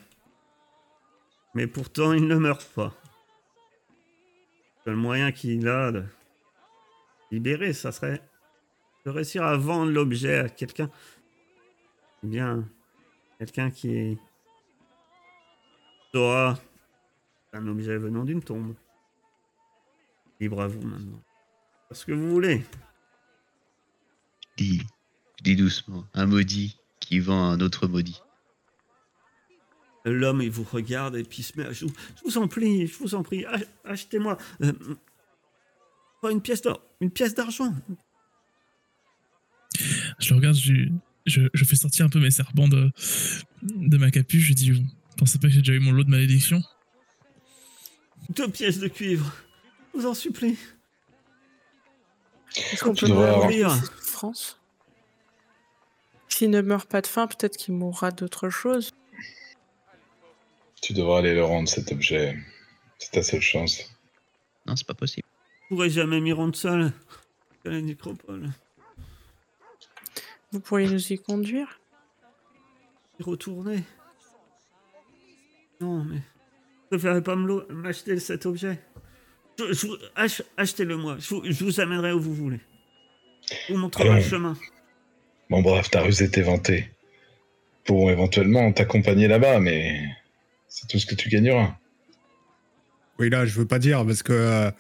[1.54, 2.94] Mais pourtant, il ne meurt pas.
[4.86, 6.04] Le seul moyen qu'il a de
[7.32, 8.22] libérer, ça serait
[9.06, 10.90] de réussir à vendre l'objet à quelqu'un.
[12.24, 12.68] Eh Bien,
[13.40, 14.18] quelqu'un qui
[16.14, 16.60] saura
[17.54, 18.76] un objet venant d'une tombe.
[20.40, 21.22] Libre à vous maintenant.
[21.90, 22.64] Parce que vous voulez.
[24.58, 24.82] Dis,
[25.44, 26.06] dis doucement.
[26.14, 28.22] Un maudit qui vend un autre maudit.
[30.06, 32.48] L'homme, il vous regarde et puis il se met à je, vous- je vous en
[32.48, 34.38] prie, je vous en prie, ach- achetez-moi.
[34.62, 34.72] euh,
[36.22, 37.74] pas une pièce d'or, une pièce d'argent.
[40.20, 40.74] Je le regarde, je,
[41.26, 42.92] je, je fais sortir un peu mes serpents de,
[43.64, 44.44] de ma capuche.
[44.50, 44.84] Je dis, vous
[45.18, 46.62] pensez pas que j'ai déjà eu mon lot de malédiction?
[48.30, 49.32] Deux pièces de cuivre.
[49.96, 50.58] Je vous en supplie.
[52.58, 54.60] Est-ce qu'on peut ses souffrances
[56.28, 58.92] S'il ne meurt pas de faim, peut-être qu'il mourra d'autre chose.
[60.82, 62.38] Tu devras aller le rendre cet objet.
[62.98, 63.98] C'est ta seule chance.
[64.66, 65.28] Non, c'est pas possible.
[65.64, 66.92] Je pourrais jamais m'y rendre seul.
[67.66, 68.50] à la nécropole.
[70.52, 71.80] Vous pourriez nous y conduire?
[73.20, 73.84] Y retourner?
[75.80, 76.22] Non, mais.
[76.84, 78.80] Je préférerais pas m'acheter cet objet.
[80.58, 81.18] Achetez-le moi.
[81.20, 82.60] Je vous, je vous amènerai où vous voulez.
[83.68, 84.18] Je vous montrerai Allons.
[84.18, 84.58] le chemin.
[85.50, 86.90] Bon, bref, ta ruse est éventée.
[87.86, 90.04] Pourront éventuellement t'accompagner là-bas, mais
[90.68, 91.76] c'est tout ce que tu gagneras.
[93.20, 94.72] Oui, là, je veux pas dire parce que euh,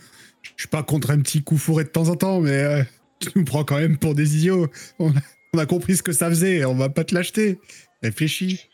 [0.41, 2.83] je suis pas contre un petit coup fourré de temps en temps, mais euh,
[3.19, 4.67] tu nous prends quand même pour des idiots.
[4.99, 5.19] On a,
[5.53, 7.59] on a compris ce que ça faisait, on va pas te l'acheter.
[8.01, 8.67] Réfléchis.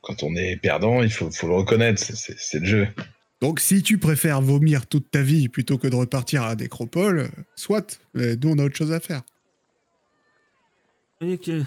[0.00, 2.88] Quand on est perdant, il faut, faut le reconnaître, c'est le jeu.
[3.44, 7.28] Donc, si tu préfères vomir toute ta vie plutôt que de repartir à la nécropole,
[7.56, 8.00] soit.
[8.14, 9.20] Mais nous, on a autre chose à faire.
[11.20, 11.62] Que.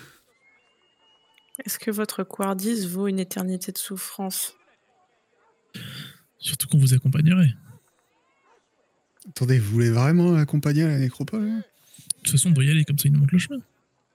[1.63, 4.55] Est-ce que votre quardis vaut une éternité de souffrance?
[6.39, 7.53] Surtout qu'on vous accompagnerait.
[9.29, 11.43] Attendez, vous voulez vraiment accompagner à la nécropole?
[11.47, 13.59] Hein De toute façon, on doit y aller, comme ça, il nous montre le chemin.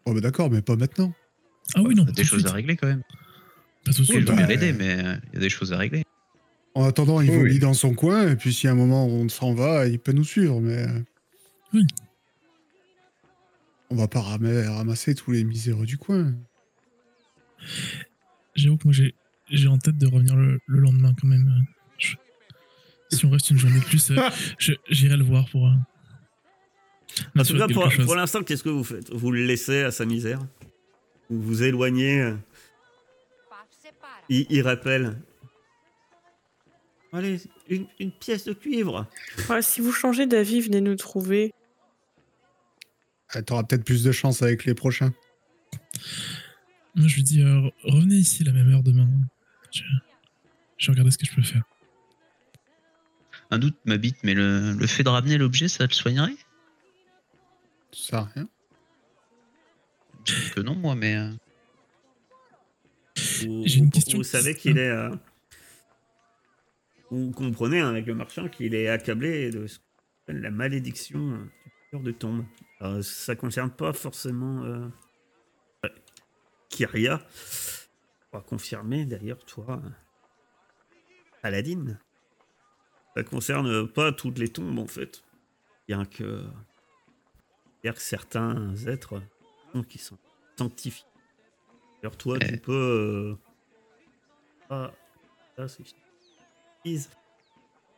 [0.06, 1.12] Oh, bah d'accord, mais pas maintenant.
[1.76, 2.50] Ah oui, non, Il y a des choses suite.
[2.50, 3.02] à régler quand même.
[3.84, 4.26] Pas tout de Oui, suite.
[4.26, 6.02] je veux bah, bien l'aider, mais euh, il y a des choses à régler.
[6.74, 7.58] En attendant, il vomit oui.
[7.58, 10.24] dans son coin, et puis si à un moment on s'en va, il peut nous
[10.24, 10.86] suivre, mais.
[11.74, 11.86] Oui.
[13.90, 16.32] On va pas ram- ramasser tous les miséreux du coin.
[18.54, 19.14] J'avoue que moi, j'ai
[19.50, 21.64] j'ai en tête de revenir le, le lendemain quand même.
[21.98, 22.14] Je-
[23.10, 24.16] si on reste une journée de plus, euh,
[24.58, 25.66] je- j'irai le voir pour.
[25.66, 25.72] euh,
[27.38, 29.10] En tout cas, pour, l'instant, qu'est-ce que vous faites?
[29.12, 30.40] Vous le laissez à sa misère?
[31.28, 32.32] Vous vous éloignez?
[34.30, 35.18] Il, il rappelle.
[37.12, 39.06] Allez, une, une pièce de cuivre.
[39.50, 41.52] Ouais, Si vous changez d'avis, venez nous trouver.
[43.30, 45.12] Ah, T'auras peut-être plus de chance avec les prochains.
[46.94, 49.08] Moi, je lui dis, euh, re- revenez ici à la même heure demain.
[49.72, 49.82] Je,
[50.78, 51.62] je vais regarder ce que je peux faire.
[53.50, 56.36] Un doute m'habite, mais le, le fait de ramener l'objet, ça le soignerait?
[57.92, 58.48] Ça sert à rien.
[60.24, 61.16] Je que non, moi, mais.
[61.16, 61.30] euh,
[63.42, 64.88] Vous, J'ai une question Vous savez qu'il est.
[64.88, 65.10] euh,
[67.12, 69.78] vous comprenez hein, avec le marchand qu'il est accablé de ce
[70.28, 72.44] la malédiction euh, du cœur de tombe.
[72.80, 74.88] Alors, ça concerne pas forcément euh,
[76.68, 77.20] Kyria.
[78.32, 79.88] On va confirmer d'ailleurs, toi, euh,
[81.42, 81.98] Paladine.
[83.14, 85.22] Ça concerne pas toutes les tombes en fait.
[85.86, 86.46] Bien que.
[87.82, 89.20] Bien que certains êtres
[89.88, 90.18] qui sont
[90.56, 91.04] sanctifiés.
[92.02, 92.72] Alors toi, tu peux...
[92.72, 93.36] euh,
[94.70, 94.92] Ah,
[95.56, 95.84] ça c'est...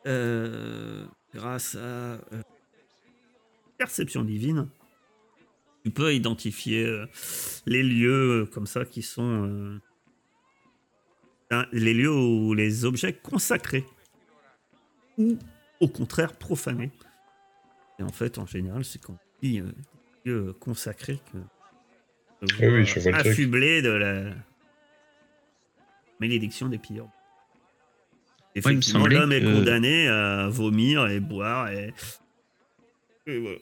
[0.07, 2.18] Euh, grâce à euh,
[3.79, 4.68] perception divine,
[5.85, 7.07] tu peux identifier euh,
[7.66, 9.81] les lieux comme ça qui sont...
[11.73, 13.85] les lieux ou les objets consacrés.
[15.16, 15.38] Ou
[15.81, 16.90] au contraire profanés.
[17.99, 19.62] Et en fait, en général, c'est quand on dit
[20.25, 21.38] lieux consacrés que...
[22.42, 24.35] on Oui, oui, je vois affublé de la
[26.20, 27.09] malédiction des pilleurs.
[28.55, 31.93] Me Effectivement, semblait l'homme est condamné à vomir et boire et.
[33.27, 33.59] et voilà.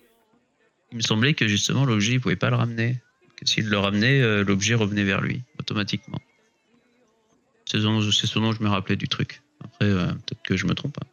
[0.90, 3.00] Il me semblait que justement, l'objet, il pouvait pas le ramener.
[3.36, 6.18] Que s'il le ramenait, euh, l'objet revenait vers lui, automatiquement.
[7.64, 9.40] C'est ce dont je me rappelais du truc.
[9.64, 10.98] Après, euh, peut-être que je me trompe.
[11.02, 11.06] hein.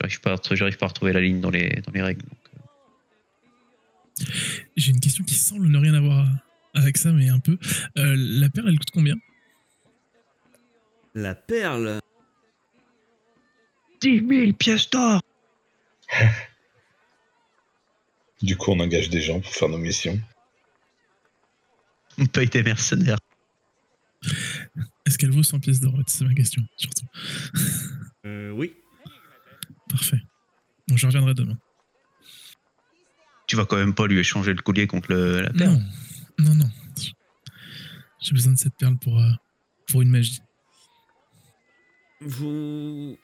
[0.00, 2.22] J'arrive pas, j'arrive pas à retrouver la ligne dans les, dans les règles.
[2.22, 2.38] donc,
[4.20, 4.24] euh.
[4.76, 6.26] J'ai une question qui semble ne rien avoir
[6.74, 7.58] avec ça, mais un peu.
[7.98, 9.16] Euh, la perle, elle coûte combien?
[11.14, 12.00] La perle?
[14.02, 15.22] 10 000 pièces d'or
[18.42, 20.20] Du coup, on engage des gens pour faire nos missions.
[22.18, 23.18] On paye des mercenaires.
[25.06, 27.06] Est-ce qu'elle vaut 100 pièces d'or C'est ma question, surtout.
[28.26, 28.74] Euh, oui.
[29.88, 30.20] Parfait.
[30.88, 31.56] Bon, je reviendrai demain.
[33.46, 35.74] Tu vas quand même pas lui échanger le collier contre le- la perle?
[35.74, 35.82] Non,
[36.40, 36.70] non, non.
[38.20, 39.30] J'ai besoin de cette perle pour, euh,
[39.88, 40.40] pour une magie.
[42.20, 43.16] Vous.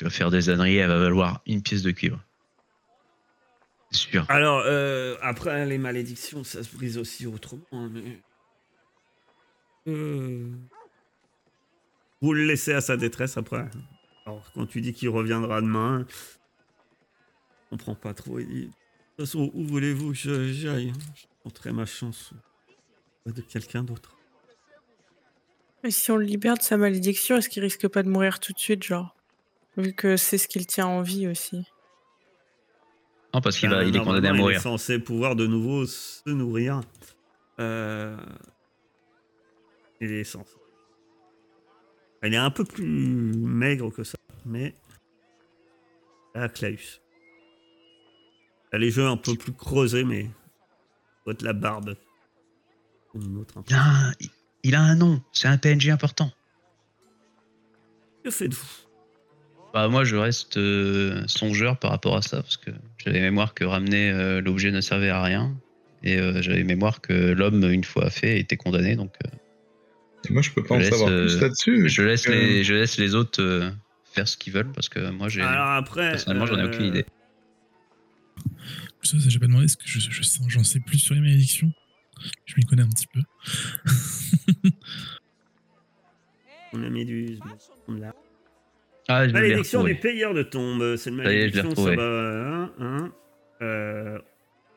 [0.00, 2.18] Tu vas faire des âneries, elle va valoir une pièce de cuivre.
[3.90, 4.24] C'est sûr.
[4.30, 7.60] Alors, euh, après, les malédictions, ça se brise aussi autrement.
[7.72, 8.18] hein, mais...
[9.88, 10.48] Euh,
[12.22, 13.66] Vous le laissez à sa détresse après.
[14.24, 16.06] Alors, quand tu dis qu'il reviendra demain,
[17.70, 18.38] on comprend pas trop.
[18.38, 22.32] Il dit, de toute façon, où voulez-vous que je- j'aille Je tenterai ma chance
[23.26, 24.16] de quelqu'un d'autre.
[25.84, 28.54] Et si on le libère de sa malédiction, est-ce qu'il risque pas de mourir tout
[28.54, 29.14] de suite, genre?
[29.76, 31.64] Vu que c'est ce qu'il tient en vie aussi.
[33.32, 34.56] Non, parce qu'il va, il est condamné à mourir.
[34.56, 36.80] Il est censé pouvoir de nouveau se nourrir.
[37.60, 38.16] Euh...
[40.00, 40.54] Il est censé.
[42.22, 42.84] Il est un peu plus
[43.36, 44.74] maigre que ça, mais.
[46.34, 47.00] Ah, Claus.
[48.72, 50.28] Il a les jeux un peu plus creusés, mais.
[51.24, 51.96] Doit être la barbe.
[53.14, 53.62] Une autre.
[53.68, 54.30] Il a un, il-
[54.62, 56.30] il a un nom, c'est un PNJ important.
[58.22, 58.66] Que faites-vous?
[59.72, 63.64] Bah, moi, je reste euh, songeur par rapport à ça, parce que j'avais mémoire que
[63.64, 65.56] ramener euh, l'objet ne servait à rien.
[66.02, 68.96] Et euh, j'avais mémoire que l'homme, une fois fait, était condamné.
[68.96, 69.30] Donc, euh,
[70.28, 71.88] Et moi, je peux pas Je en laisse, savoir euh, plus là-dessus.
[71.88, 73.70] je, laisse les, je laisse les autres euh,
[74.04, 76.10] faire ce qu'ils veulent, parce que moi, j'ai Alors après.
[76.10, 77.04] personnellement, j'en ai aucune idée.
[79.02, 81.20] Ça, ça, j'ai pas demandé, parce que je, je sens- j'en sais plus sur les
[81.20, 81.72] malédictions.
[82.44, 83.20] Je m'y connais un petit peu.
[86.72, 87.38] On a mis du.
[87.88, 88.12] on l'a.
[89.10, 89.94] Ah, je Malédiction retrouvé.
[89.94, 90.96] du payeur de tombes.
[90.96, 91.96] C'est une malédiction, retrouvé.
[91.96, 92.02] va.
[92.04, 93.12] Hein, hein,
[93.62, 94.22] euh, au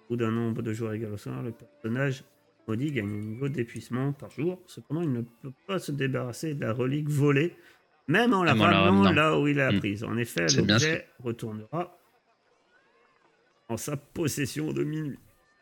[0.09, 2.23] bout d'un nombre de jours égal au soir, le personnage
[2.67, 4.59] maudit gagne un niveau d'épuisement par jour.
[4.67, 7.55] Cependant, il ne peut pas se débarrasser de la relique volée,
[8.07, 9.79] même en la ramenant là où il l'a Hmm.
[9.79, 10.03] prise.
[10.03, 11.97] En effet, l'objet retournera
[13.69, 15.19] en sa possession de minuit.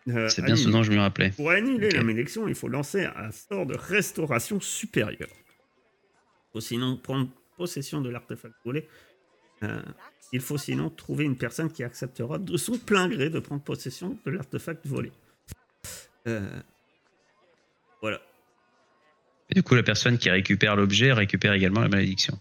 [0.09, 1.29] Euh, C'est bien ce dont je me rappelais.
[1.35, 1.93] pour annuler Ok.
[1.93, 5.29] la malédiction, il faut lancer un sort de restauration supérieure.
[5.29, 7.29] Il faut sinon prendre
[7.61, 8.87] possession de l'artefact volé.
[9.61, 9.83] Euh,
[10.31, 14.17] il faut sinon trouver une personne qui acceptera de son plein gré de prendre possession
[14.25, 15.11] de l'artefact volé.
[16.27, 16.59] Euh,
[18.01, 18.19] voilà.
[19.51, 22.39] Et du coup, la personne qui récupère l'objet récupère également la malédiction.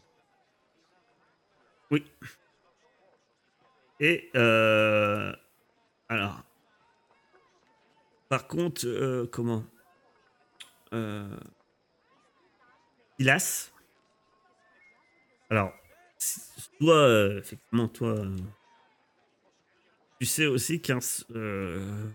[1.91, 2.03] Oui.
[3.99, 5.35] Et euh,
[6.09, 6.43] alors,
[8.31, 9.67] par contre, comment?
[13.19, 13.70] Silas.
[15.51, 15.73] Alors,
[16.79, 18.37] toi, euh, effectivement, toi, euh,
[20.21, 21.01] tu sais aussi qu'un,
[21.35, 22.09] euh,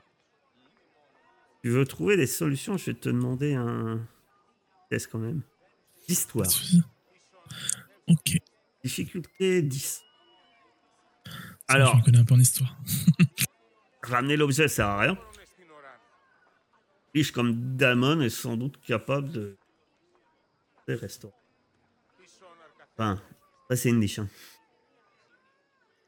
[1.62, 2.78] tu veux trouver des solutions.
[2.78, 4.08] Je vais te demander un
[4.90, 5.42] test quand même.
[6.08, 6.48] D'histoire.
[8.08, 8.38] Ok.
[8.84, 10.04] Difficulté 10.
[11.26, 11.34] Ça,
[11.68, 12.78] Alors, Je me connais un peu en histoire.
[14.04, 15.18] Ramener l'objet sert à rien.
[17.14, 19.58] Riche comme Damon est sans doute capable de
[20.88, 21.34] de restaurer.
[22.98, 23.22] Enfin,
[23.70, 24.20] ça c'est une niche.
[24.20, 24.28] hein.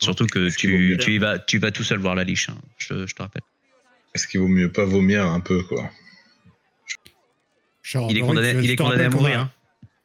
[0.02, 3.08] Surtout que tu, tu, y vas, tu vas tout seul voir la liche, hein, je,
[3.08, 3.42] je te rappelle.
[4.14, 5.90] Est-ce qu'il vaut mieux pas vomir un peu, quoi
[7.84, 9.40] Genre, Il est condamné, je il est te condamné à a- mourir.
[9.40, 9.52] hein.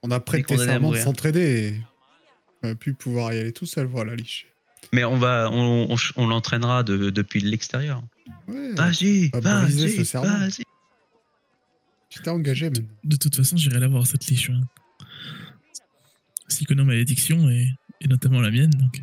[0.03, 1.41] On a prêté serment de s'entraider
[1.75, 1.83] et
[2.63, 4.47] on va plus pouvoir y aller tout seul voir la liche.
[4.93, 8.03] Mais on va, on, on, on l'entraînera de- depuis l'extérieur.
[8.49, 10.63] Ouais, Vas-y, vas-y, vas-y.
[12.09, 12.89] tu t'es engagé maintenant.
[13.05, 14.51] De toute façon, j'irai la voir, cette liche.
[14.51, 14.61] Hein.
[16.53, 17.69] S'il connaît malédiction, et,
[18.01, 19.03] et notamment la mienne, donc.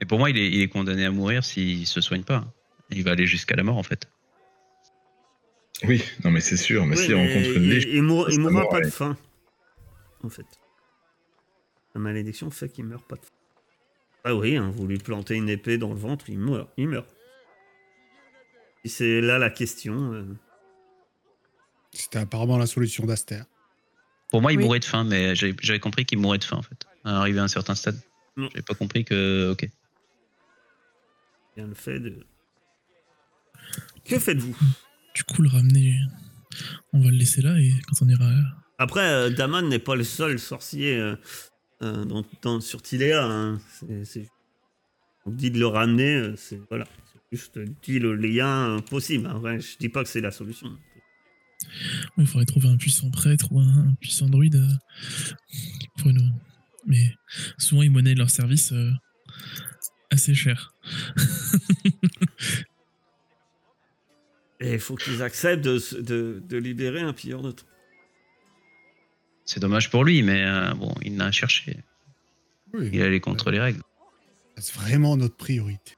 [0.00, 2.52] Et pour moi, il est, il est condamné à mourir s'il se soigne pas.
[2.90, 4.08] Il va aller jusqu'à la mort, en fait.
[5.84, 6.86] Oui, non, mais c'est sûr.
[6.86, 9.16] Mais Oui, s'il rencontre une il, liche, il mourra, mourra, pas de faim.
[10.22, 10.46] En fait.
[11.94, 13.30] La malédiction fait qu'il meurt pas de faim.
[14.24, 16.70] Ah oui, hein, vous lui plantez une épée dans le ventre, il meurt.
[16.76, 17.08] Il meurt.
[18.84, 20.12] C'est là la question.
[20.12, 20.24] euh,
[21.92, 23.42] C'était apparemment la solution d'Aster.
[24.30, 24.64] Pour moi, il Oui.
[24.64, 26.86] mourrait de faim, mais j'avais compris qu'il mourrait de faim, en fait.
[27.04, 27.98] Arrivé à un certain stade.
[28.36, 28.48] Non.
[28.52, 29.50] J'avais pas compris que.
[29.52, 29.68] Ok.
[31.56, 32.24] bien le fait de.
[34.04, 34.56] Que faites-vous?
[35.14, 35.98] Du coup, le ramener,
[36.92, 38.30] on va le laisser là, et quand on ira.
[38.78, 41.16] Après, euh, Damon n'est pas le seul sorcier euh,
[41.82, 43.24] euh, dans, dans- sur Tiléa.
[43.24, 43.60] hein.
[45.26, 49.26] On dit de le ramener, euh, c'est voilà, c'est juste dit le lien euh, possible.
[49.26, 49.38] hein.
[49.40, 50.68] Ouais, je dis pas que c'est la solution.
[52.18, 54.68] Il faudrait trouver un puissant prêtre ou un, un puissant druide euh,
[55.98, 56.32] pour une.
[56.86, 57.14] Mais
[57.58, 58.90] souvent, ils monnaient leur service euh,
[60.10, 60.74] assez cher.
[64.60, 67.66] Et il faut qu'ils acceptent de, de, de libérer un pilleur de temps.
[69.46, 71.78] C'est dommage pour lui, mais euh, bon, il l'a cherché.
[72.74, 73.80] Oui, Il allait contre les règles.
[74.58, 75.94] c'est vraiment notre priorité.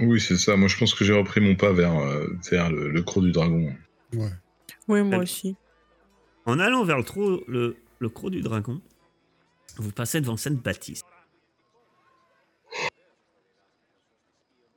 [0.00, 0.56] Oui, c'est ça.
[0.56, 3.30] Moi, je pense que j'ai repris mon pas vers, euh, vers le, le croc du
[3.32, 3.72] dragon.
[4.12, 4.30] Ouais.
[4.88, 5.56] Oui, moi aussi.
[6.46, 8.80] En allant vers le, trou- le, le croc du dragon,
[9.76, 11.02] vous passez devant cette bâtisse.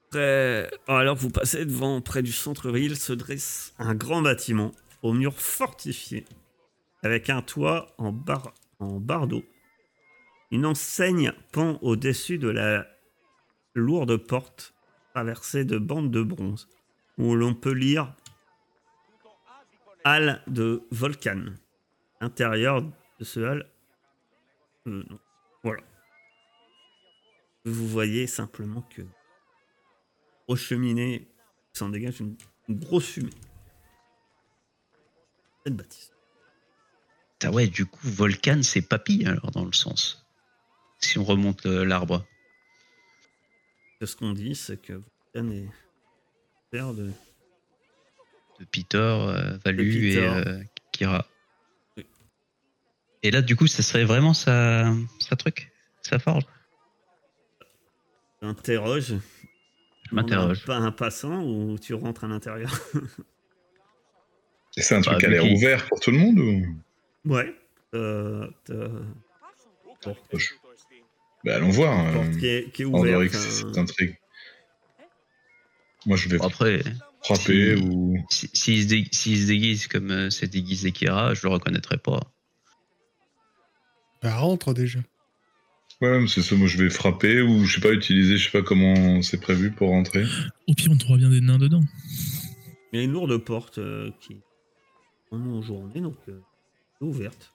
[0.10, 5.40] Près- Alors vous passez devant, près du centre-ville, se dresse un grand bâtiment aux murs
[5.40, 6.26] fortifiés,
[7.04, 8.54] avec un toit en, bar...
[8.80, 9.44] en bardeau.
[10.52, 12.86] Une enseigne pend au-dessus de la
[13.74, 14.74] lourde porte
[15.14, 16.68] traversée de bandes de bronze,
[17.18, 18.14] où l'on peut lire
[20.04, 21.46] Halle de Volcan.
[22.20, 23.70] Intérieur de ce hall.
[24.88, 25.04] euh.
[25.64, 25.84] Voilà.
[27.66, 29.04] Vous voyez simplement que
[30.48, 31.28] aux cheminées
[31.74, 32.36] s'en dégage une,
[32.68, 33.30] une grosse fumée.
[35.64, 36.12] Cette bâtisse.
[37.44, 40.26] Ah ouais, du coup, Volcan, c'est papy, alors, dans le sens.
[41.00, 42.26] Si on remonte euh, l'arbre.
[44.02, 44.94] Ce qu'on dit, c'est que
[45.34, 45.70] Volcan est
[46.72, 47.12] père de.
[48.62, 51.26] De Peter, euh, Valu De et euh, Kira.
[51.98, 52.06] Oui.
[53.24, 55.72] Et là, du coup, ça serait vraiment sa, sa truc
[56.04, 56.44] Sa forge
[58.44, 59.16] Interroge.
[60.10, 60.64] Je m'interroge.
[60.66, 62.72] Pas un passant ou tu rentres à l'intérieur
[64.78, 67.30] c'est un truc Bah, à l'air ouvert pour tout le monde ou?
[67.30, 67.54] Ouais.
[67.94, 68.88] Euh, t'as-
[70.34, 70.54] Je-
[71.44, 72.08] Bah, allons voir.
[72.08, 74.18] euh, qui est, qui enfin, cette intrigue.
[76.06, 76.82] Moi, je vais après,
[77.24, 78.18] frapper si- ou.
[78.30, 81.98] si- s'il se, dé- s'il se déguise comme euh, s'est déguisé Kira, je le reconnaîtrais
[81.98, 82.20] pas.
[84.22, 85.00] Bah, rentre déjà.
[86.02, 86.56] Ouais, mais c'est ça.
[86.56, 88.38] Moi, je vais frapper ou je sais pas utiliser.
[88.38, 90.26] Je sais pas comment c'est prévu pour rentrer.
[90.68, 91.84] Au pire, on trouvera bien des nains dedans.
[92.94, 94.42] Il y a une lourde porte euh, qui est
[95.32, 96.40] en journée, donc euh,
[97.02, 97.54] ouverte.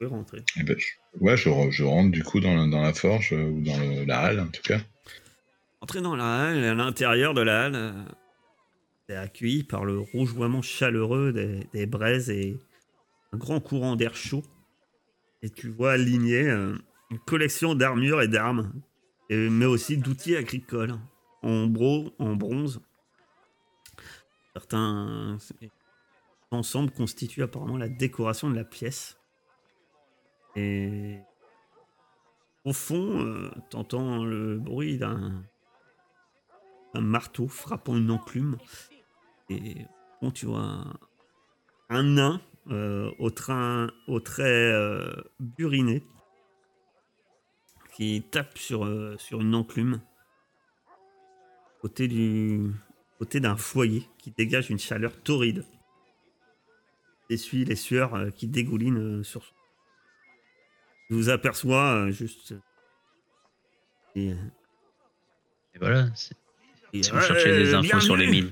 [0.00, 0.42] Vous pouvez rentrer.
[0.58, 0.86] Eh ben, je-
[1.20, 3.76] Ouais, je, re- je rentre du coup dans la, dans la forge euh, ou dans
[3.78, 4.80] le- la halle en tout cas.
[5.80, 7.92] Entrez dans la halle, à l'intérieur de la halle, euh,
[9.08, 12.58] c'est accueilli par le rougeoiement chaleureux des, braises et
[13.32, 14.42] un grand courant d'air chaud.
[15.42, 16.76] Et tu vois aligné euh,
[17.10, 18.72] une collection d'armures et d'armes,
[19.30, 20.96] mais aussi d'outils agricoles
[21.42, 21.72] en,
[22.18, 22.80] en bronze.
[24.54, 25.66] Certains euh,
[26.50, 29.16] ensemble constituent apparemment la décoration de la pièce.
[30.56, 31.18] Et
[32.64, 35.44] au fond, t'entends le bruit d'un
[36.98, 38.58] un marteau frappant une enclume.
[39.48, 39.86] Et
[40.20, 40.84] bon, tu vois
[41.88, 42.40] un, nain
[42.70, 46.02] euh, au, train, au trait euh, buriné
[47.94, 50.00] qui tape sur, euh, sur une enclume
[51.80, 52.72] côté du
[53.18, 55.64] côté d'un foyer qui dégage une chaleur torride.
[57.30, 59.54] Essuie les sueurs qui dégoulinent sur
[61.10, 62.54] vous aperçois juste.
[64.14, 64.34] Et,
[65.78, 66.08] voilà,
[66.92, 68.50] et- si vous cherchez des infos sur les mines.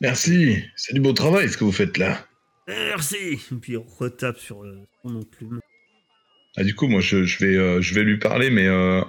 [0.00, 2.26] Merci, c'est du beau travail ce que vous faites là.
[2.66, 3.16] Merci.
[3.50, 5.60] Et puis il retape sur euh, son enclume.
[6.56, 9.00] Ah, du coup, moi, je, je vais, euh, je vais lui parler, mais euh,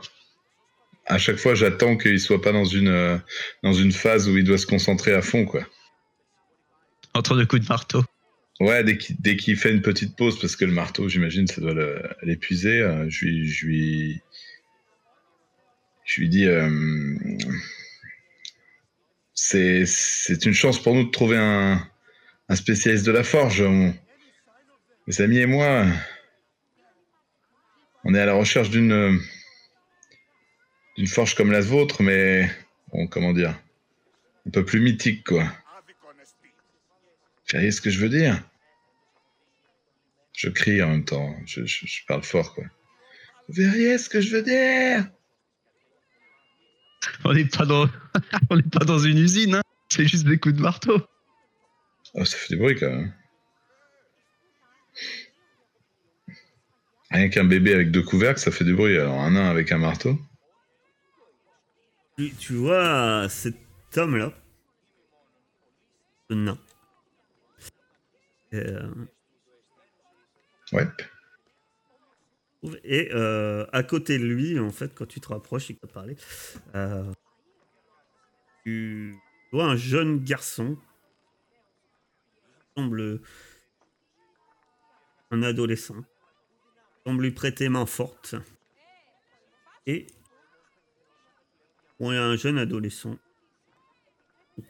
[1.05, 3.17] à chaque fois, j'attends qu'il soit pas dans une, euh,
[3.63, 5.65] dans une phase où il doit se concentrer à fond, quoi.
[7.13, 8.03] Entre deux coups de marteau.
[8.59, 11.59] Ouais, dès qu'il, dès qu'il fait une petite pause, parce que le marteau, j'imagine, ça
[11.59, 14.21] doit le- l'épuiser, euh, je lui, je lui,
[16.05, 16.69] je lui dis, euh,
[19.33, 21.85] c'est, une chance pour nous de trouver un,
[22.49, 23.63] un spécialiste de la forge.
[25.07, 25.85] Mes amis et moi,
[28.03, 29.19] on est à la recherche d'une,
[30.97, 32.49] d'une forge comme la vôtre, mais
[32.91, 33.59] bon, comment dire,
[34.47, 35.43] un peu plus mythique, quoi.
[35.43, 38.41] Vous voyez ce que je veux dire?
[40.35, 42.63] Je crie en même temps, je, je- je parle fort, quoi.
[43.47, 45.09] Vous verriez ce que je veux dire?
[47.25, 47.89] On n'est pas dans,
[48.49, 49.61] on n'est pas dans une usine, hein.
[49.89, 51.01] c'est juste des coups de marteau.
[52.15, 53.13] Oh, ça fait du bruit, quand même.
[57.11, 58.97] Rien qu'un bébé avec deux couvercles, ça fait du bruit.
[58.97, 60.19] Alors, un nain avec un marteau.
[62.17, 63.55] Tu, tu vois cet
[63.95, 64.31] homme-là,
[66.29, 66.57] ce nain.
[68.53, 68.93] Euh,
[70.71, 70.87] Ouais.
[72.83, 76.15] Et euh, à côté de lui, en fait, quand tu te rapproches, il peut parler.
[76.75, 77.11] euh,
[78.63, 79.15] tu
[79.51, 80.77] vois un jeune garçon
[82.75, 83.21] semble
[85.31, 85.95] un adolescent.
[87.05, 88.35] Semble lui prêter main forte.
[89.85, 90.07] Et
[91.99, 93.17] on est un jeune adolescent.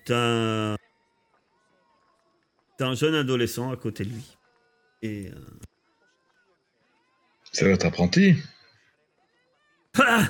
[0.05, 0.75] T'as
[2.77, 4.37] t'as un jeune adolescent à côté de lui.
[5.01, 5.35] Et euh,
[7.53, 8.35] C'est votre apprenti.
[9.99, 10.27] Ah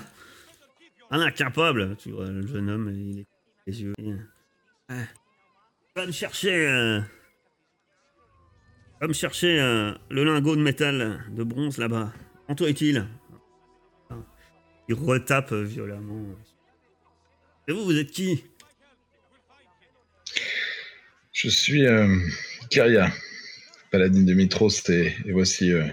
[1.10, 3.28] un incapable Tu vois, le jeune homme, il est
[3.68, 3.94] les yeux.
[4.90, 5.04] Ah.
[5.96, 6.54] Va me chercher.
[6.68, 7.00] euh,
[9.00, 12.12] Va me chercher euh, le lingot de métal de bronze là-bas.
[12.48, 13.08] En toi est-il?
[14.90, 16.36] Il retape violemment.
[17.68, 18.44] Et vous, vous êtes qui?
[21.32, 22.18] Je suis euh,
[22.70, 23.12] Kyria,
[23.92, 25.88] paladine de Mitros, et, et voici euh,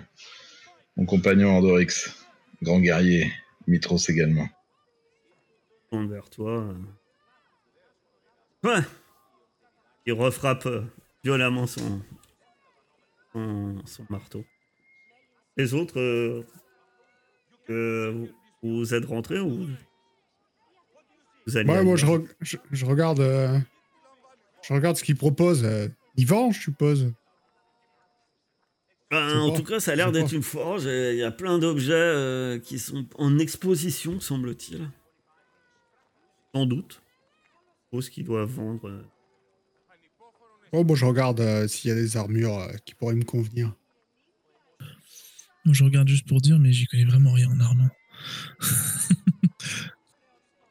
[0.96, 1.88] mon compagnon Ordorix,
[2.62, 3.32] grand guerrier,
[3.66, 4.48] Mitros également.
[5.90, 6.74] tourne vers toi.
[8.62, 8.80] Ouais.
[10.06, 10.82] Il refrappe euh,
[11.24, 12.00] violemment son,
[13.32, 14.44] son, son marteau.
[15.56, 16.46] Les autres, euh,
[17.70, 18.26] euh,
[18.62, 19.66] vous- êtes rentrés ou
[21.46, 23.20] vous allez Ouais, moi, je, re- je, je regarde.
[23.20, 23.58] euh,
[24.62, 25.64] je regarde ce qu'il propose.
[25.64, 27.12] euh, il vend, je suppose.
[29.10, 29.56] Ben, sais en pas.
[29.56, 30.86] tout cas, ça a l'air d'être une forge.
[30.86, 34.88] et Il y a plein d'objets euh, qui sont en exposition, semble-t-il.
[36.54, 37.02] Sans doute.
[37.02, 38.88] Je suppose qu'ils doivent vendre.
[38.88, 39.02] euh,
[40.72, 43.74] Oh, moi, je regarde euh, s'il y a des armures euh, qui pourraient me convenir.
[45.64, 47.88] Moi, je regarde juste pour dire, mais j'y connais vraiment rien en armement.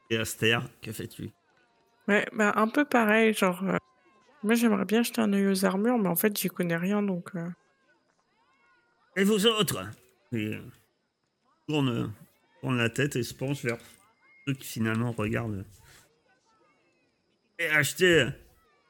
[0.09, 1.29] Et Aster, que fais-tu?
[2.07, 3.61] Ouais, bah, un peu pareil, genre.
[3.63, 3.75] euh,
[4.43, 7.35] moi, j'aimerais bien jeter un œil aux armures, mais en fait, j'y connais rien, donc.
[9.20, 9.86] Et vous autres
[10.32, 10.61] Et euh,
[11.67, 12.13] tourne,
[12.61, 13.78] tourne la tête et se penche vers
[14.47, 15.65] ceux qui finalement regardent.
[17.59, 18.30] Et acheter,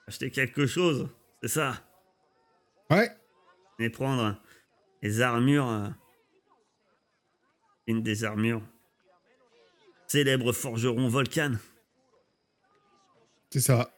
[0.07, 1.09] acheter quelque chose,
[1.41, 1.84] c'est ça.
[2.91, 3.09] Ouais,
[3.80, 4.39] Et prendre
[5.01, 5.67] les armures.
[5.69, 5.89] euh,
[7.88, 8.61] une des armures.
[10.07, 11.53] Célèbre forgeron Volcan.
[13.49, 13.91] c'est ça.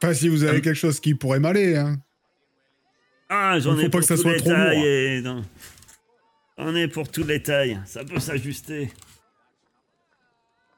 [0.00, 0.60] Enfin, si vous avez Ah.
[0.60, 1.96] quelque chose qui pourrait m'aller, hein.
[3.28, 4.58] Ah, j'en Faut ai pas pour que ça tous soit les trop lourd.
[4.60, 5.22] et.
[6.58, 7.80] J'en ai pour tous les tailles.
[7.86, 8.90] Ça peut s'ajuster.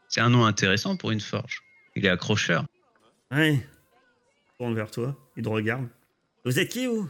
[0.08, 1.62] C'est un nom intéressant pour une forge.
[1.94, 2.64] Il est accrocheur.
[3.30, 3.64] Ouais.
[4.58, 5.14] Tourne vers toi.
[5.36, 5.86] Il te regarde.
[6.44, 7.08] Vous êtes qui, vous?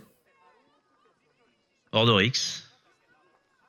[1.92, 2.64] Ordorix.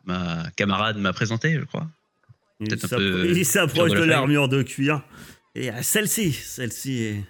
[0.06, 1.88] Ma camarade m'a présenté, je crois.
[2.60, 5.04] Il s'approche de l'armure de cuir.
[5.56, 7.24] Et à celle-ci, celle-ci est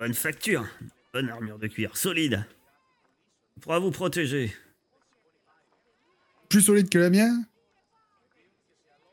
[0.00, 0.66] bonne facture.
[1.12, 2.44] Bonne armure de cuir, solide.
[3.60, 4.52] Pourra vous protéger.
[6.48, 7.46] Plus solide que la mienne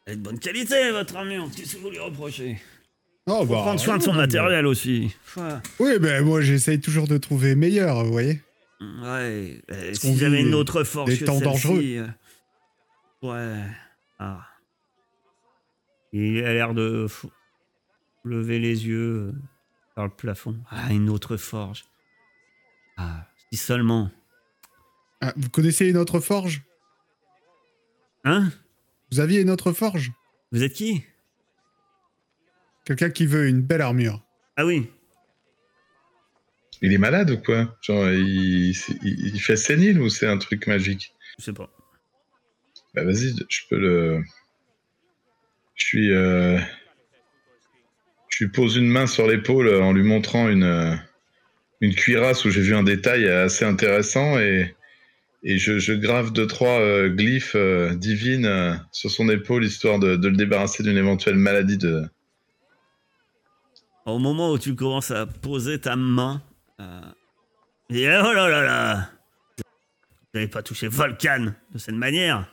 [0.06, 1.50] Elle est de bonne qualité, votre armure.
[1.56, 2.60] Qu'est-ce que vous lui reprochez
[3.26, 3.62] Oh, Faut bah.
[3.62, 5.16] prendre soin de son matériel aussi.
[5.38, 5.54] Ouais.
[5.80, 8.41] Oui, ben moi, j'essaye toujours de trouver meilleur, vous voyez.
[8.82, 11.80] Ouais, euh, si j'avais une autre forge des que temps dangereux.
[11.82, 12.08] euh,
[13.22, 13.64] Ouais.
[14.20, 14.46] Ah.
[16.12, 17.08] Il a l'air de
[18.26, 19.32] lever les yeux euh,
[19.96, 20.58] vers le plafond.
[20.70, 21.86] Ah, une autre forge.
[22.98, 24.12] Ah, si seulement.
[25.26, 26.64] Ah, vous connaissez une autre forge?
[28.26, 28.52] Hein?
[29.10, 30.12] Vous aviez une autre forge?
[30.52, 31.06] Vous êtes qui?
[32.84, 34.22] Quelqu'un qui veut une belle armure.
[34.58, 34.90] Ah oui.
[36.82, 37.74] Il est malade ou quoi?
[37.82, 41.16] Genre, il, il, il fait sénile ou c'est un truc magique?
[41.40, 41.70] Je sais pas.
[42.94, 44.22] Bah vas-y, je peux le.
[45.76, 46.12] Je suis.
[46.12, 46.60] euh,
[48.28, 51.00] Je lui pose une main sur l'épaule en lui montrant une,
[51.80, 54.76] une cuirasse où j'ai vu un détail assez intéressant et,
[55.44, 60.00] et je, je grave deux, trois euh, glyphes euh, divines euh, sur son épaule histoire
[60.00, 62.04] de, de le débarrasser d'une éventuelle maladie de.
[64.06, 66.41] Au moment où tu commences à poser ta main.
[66.82, 67.02] euh,
[67.89, 69.10] Et oh là là là
[69.58, 69.64] Vous
[70.39, 72.48] n'avez pas touché Volcan de cette manière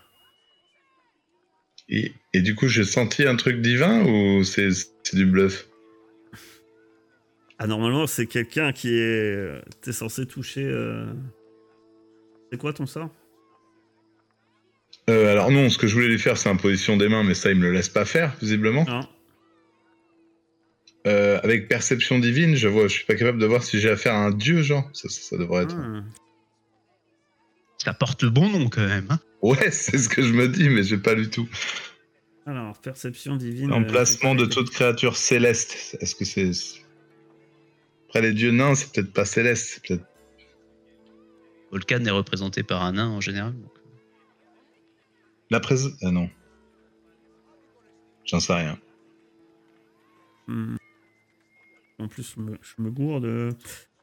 [1.89, 5.67] Et, et du coup, j'ai senti un truc divin ou c'est c'est du bluff?
[7.59, 9.35] Ah, normalement, c'est quelqu'un qui est.
[9.37, 10.65] euh, T'es censé toucher.
[12.51, 13.11] C'est quoi ton sort?
[15.09, 17.51] Euh, alors non, ce que je voulais lui faire, c'est imposition des mains, mais ça,
[17.51, 18.85] il me le laisse pas faire, visiblement.
[18.87, 19.01] Non
[21.07, 24.15] Euh, avec perception divine, je vois, je suis pas capable de voir si j'ai affaire
[24.15, 24.89] à un dieu, genre.
[24.93, 25.77] Ça, ça- ça devrait être.
[25.79, 26.03] Ah.
[27.79, 29.07] Ça porte le bon nom quand même.
[29.11, 29.19] hein.
[29.41, 31.49] Ouais, c'est ce que je me dis, mais j'ai pas du tout.
[32.47, 33.73] Alors, perception divine.
[33.73, 35.97] Emplacement euh, de c'est- toute créature céleste.
[36.01, 36.51] Est-ce que c'est.
[38.09, 40.05] Après les dieux nains, c'est peut-être pas céleste, c'est peut-être.
[41.71, 43.53] Volcan est représenté par un nain en général.
[43.53, 43.73] donc.
[45.51, 45.77] La prés...
[46.03, 46.29] Ah non.
[48.25, 48.79] J'en sais rien.
[50.47, 50.77] Hmm.
[51.99, 53.25] En plus, je me, je me gourde.
[53.25, 53.53] euh,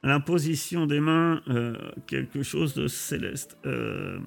[0.03, 3.57] l'imposition des mains, euh, quelque chose de céleste.
[3.65, 4.19] Euh...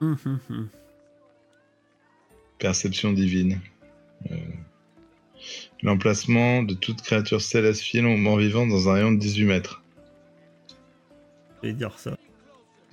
[0.00, 0.68] hum, hum, hum.
[2.58, 3.60] Perception divine.
[4.30, 4.36] Euh,
[5.82, 9.81] L'emplacement de toute créature céleste, filant ou mort-vivant dans un rayon de 18 mètres.
[11.62, 12.16] Je vais dire ça.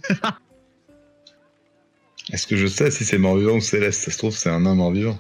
[2.31, 4.03] Est-ce que je sais si c'est mort-vivant ou céleste?
[4.03, 5.17] Ça se trouve, c'est un nain mort-vivant.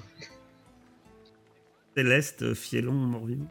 [1.97, 3.49] Céleste, fielon, mort-vivant.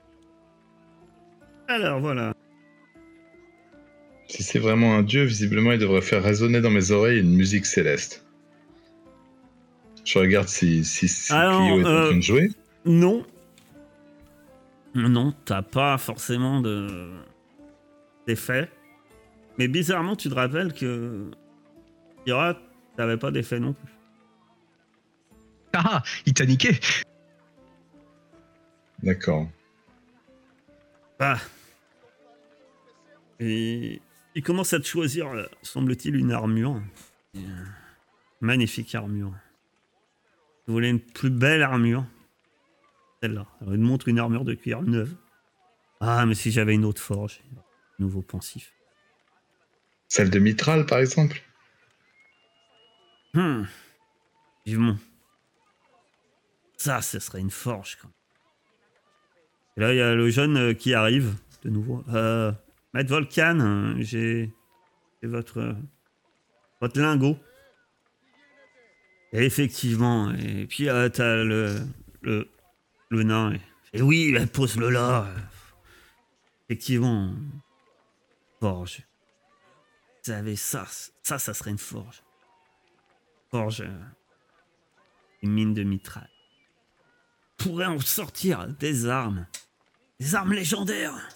[1.67, 2.35] Alors voilà.
[4.29, 7.67] Si c'est vraiment un dieu, visiblement, il devrait faire résonner dans mes oreilles une musique
[7.67, 8.25] céleste.
[10.05, 12.51] Je regarde si, si, si Alors, Clio est en euh, train de jouer.
[12.85, 13.27] Non.
[14.95, 17.11] Non, t'as pas forcément de
[18.27, 18.71] d'effet.
[19.59, 21.31] Mais bizarrement, tu te rappelles que
[22.25, 22.57] Kira,
[22.97, 23.93] t'avais pas d'effet non plus.
[25.75, 26.79] Ah, il t'a niqué
[29.03, 29.49] D'accord.
[31.19, 31.39] Ah.
[33.41, 34.01] Et
[34.35, 36.81] il commence à te choisir, euh, semble-t-il, une armure?
[37.37, 37.41] Euh,
[38.41, 39.33] magnifique armure.
[40.67, 42.05] Vous voulez une plus belle armure?
[43.23, 43.47] Celle-là.
[43.61, 45.15] Alors, il te montre une armure de cuir neuve.
[46.01, 47.41] Ah, mais si j'avais une autre forge.
[47.99, 48.73] Nouveau pensif.
[50.09, 51.43] Celle de Mitral, par exemple
[53.35, 53.65] Hmm.
[54.65, 54.97] Vivement.
[56.79, 57.99] Ça, ce serait une forge.
[58.03, 58.13] Même.
[59.77, 62.05] Et là, il y a le jeune euh, qui arrive de nouveau.
[62.09, 62.53] Euh,
[62.95, 64.51] Volcan, euh, j'ai
[65.23, 65.77] votre,
[66.81, 67.37] votre lingot.
[69.33, 70.33] Effectivement.
[70.33, 71.77] Et puis, euh, t'as le,
[72.23, 72.49] le,
[73.11, 73.53] le nain.
[73.93, 75.29] Et, et oui, bah, pose-le là.
[76.69, 77.35] Effectivement.
[78.61, 79.03] Forge.
[80.25, 80.87] Vous savez, ça,
[81.23, 82.23] ça, ça serait une forge.
[83.51, 83.81] Forge.
[83.83, 83.99] euh,
[85.43, 86.29] Une mine de mitraille.
[87.57, 89.47] Pourrait en sortir des armes.
[90.21, 91.29] Des armes légendaires.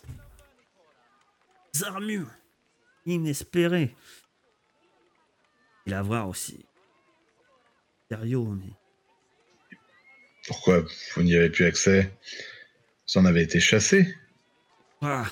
[1.75, 2.31] Des armures.
[3.07, 3.95] Inespérées.
[5.87, 6.65] Et la voir aussi.
[8.11, 8.73] Sérieux, mais.
[10.47, 10.83] Pourquoi
[11.15, 12.13] vous n'y avez plus accès?
[13.09, 14.15] Vous en avez été chassé
[15.01, 15.27] Ah.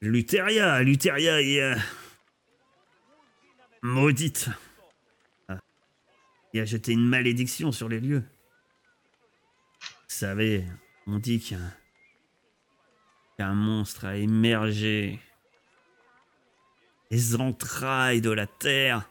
[0.00, 1.60] Luteria, Luteria est.
[1.60, 1.76] euh,
[3.82, 4.48] maudite.
[5.48, 5.58] Ah.
[6.52, 8.24] Il a jeté une malédiction sur les lieux.
[9.80, 10.64] Vous savez,
[11.06, 11.72] on dit qu'un.
[13.54, 15.20] monstre a émergé
[17.10, 19.08] des entrailles de la terre.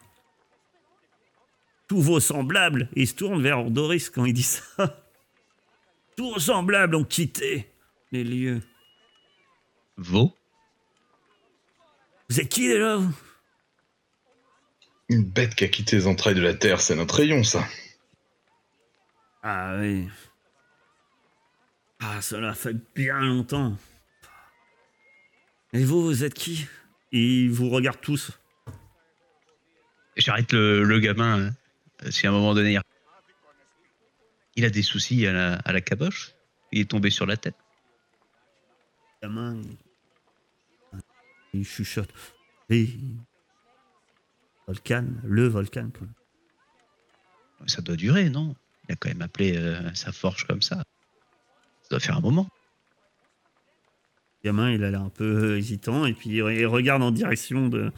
[1.88, 5.04] Tous vos semblables, ils se tournent vers Ordoris quand il dit ça.
[6.18, 7.72] Tous vos semblables ont quitté
[8.12, 8.62] les lieux.
[9.98, 10.36] Vaux
[12.30, 13.27] Vous êtes qui déjà vous?
[15.10, 17.66] Une bête qui a quitté les entrailles de la Terre, c'est notre rayon, ça.
[19.42, 20.10] Ah oui.
[22.00, 23.78] Ah, cela fait bien longtemps.
[25.74, 26.68] Et vous, vous êtes qui?
[27.12, 28.32] Ils vous regardent tous.
[30.18, 31.48] J'arrête le, le gamin.
[31.48, 32.12] hein.
[32.12, 32.82] Si à un moment donné, il-
[34.56, 36.34] il a des soucis à la, à la caboche,
[36.72, 37.56] il est tombé sur la tête.
[39.24, 39.78] Il,
[41.54, 42.10] il chuchote.
[42.70, 42.90] Et...
[44.68, 45.90] Volcan, le volcan.
[45.98, 46.08] Quoi.
[47.68, 48.56] Ça doit durer, non?
[48.88, 50.78] Il a quand même appelé euh, sa forge comme ça.
[51.84, 52.48] Ça doit faire un moment.
[54.44, 57.92] Le gamin, il a l'air un peu hésitant et puis il regarde en direction de.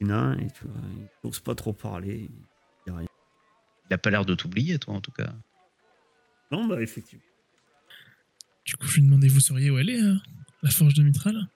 [0.00, 2.30] et tu vois, il n'ose pas trop parler.
[2.86, 5.32] Il a pas l'air de t'oublier, toi, en tout cas.
[6.50, 7.24] Non, bah effectivement.
[8.64, 10.14] Du coup, je lui demandais, vous sauriez où elle est, euh,
[10.62, 11.48] la forge de Mitral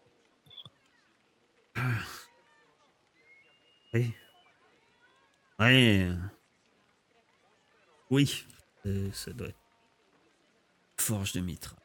[3.96, 4.12] Oui.
[5.58, 6.02] Ouais.
[6.10, 6.16] euh,
[8.10, 8.44] Oui.
[8.84, 9.58] euh, ça doit être.
[10.98, 11.76] Forge de Mitra.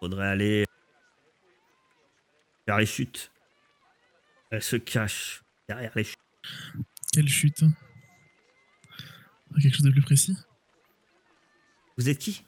[0.00, 0.64] Faudrait aller.
[2.66, 3.30] vers les chutes.
[4.50, 6.18] Elle se cache derrière les chutes.
[7.12, 7.72] Quelle chute hein?
[9.60, 10.36] Quelque chose de plus précis?
[11.96, 12.44] Vous êtes qui?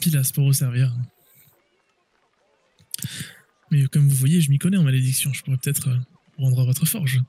[0.00, 0.92] Pilas pour vous servir?
[3.70, 5.32] Mais comme vous voyez, je m'y connais en malédiction.
[5.32, 5.98] Je pourrais peut-être euh,
[6.42, 7.20] rendre votre forge.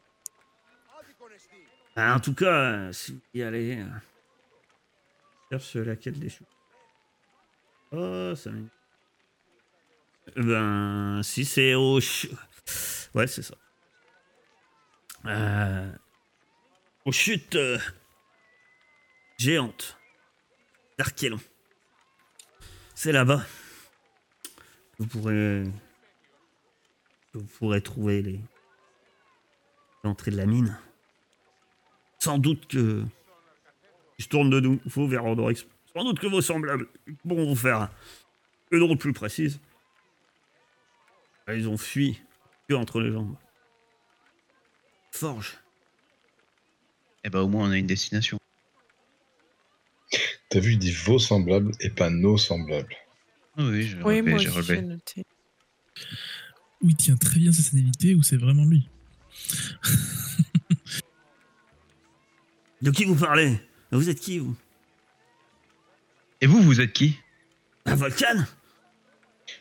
[1.95, 2.45] Ah, En tout cas,
[2.87, 3.77] euh, si vous y allez.
[3.79, 3.87] euh,
[5.51, 6.47] Cherche laquelle des chutes.
[7.91, 8.49] Oh, ça
[10.35, 11.99] Ben, si c'est au.
[13.13, 13.53] Ouais, c'est ça.
[15.25, 15.91] Euh,
[17.05, 17.77] aux chutes euh,
[19.37, 19.97] géantes
[20.97, 21.39] d'Archelon.
[22.95, 23.45] C'est là-bas.
[24.97, 25.63] Vous pourrez.
[27.33, 28.39] Vous pourrez trouver les.
[30.03, 30.77] L'entrée de la mine.
[32.19, 33.03] Sans doute que.
[34.19, 35.65] Je tourne de nouveau vers Ordorix.
[35.95, 36.87] Sans doute que vos semblables
[37.25, 37.89] vont vous faire
[38.71, 39.59] une route plus précise.
[41.47, 42.21] Ils ont fui,
[42.69, 43.35] que entre les jambes.
[45.11, 45.57] Forge.
[47.23, 48.39] Eh ben, au moins, on a une destination.
[50.49, 52.95] T'as vu, il dit vos semblables et pas nos semblables.
[53.57, 54.81] Ah oui, j'ai Oui, relevé, moi j'ai relevé.
[54.81, 55.23] noté.
[56.81, 58.89] Ou il tient très bien sa sénilité, ou c'est vraiment lui?
[62.81, 63.59] De qui vous parlez?
[63.91, 64.55] Vous êtes qui, vous?
[66.41, 67.17] Et vous, vous êtes qui?
[67.85, 68.43] Un Volcan?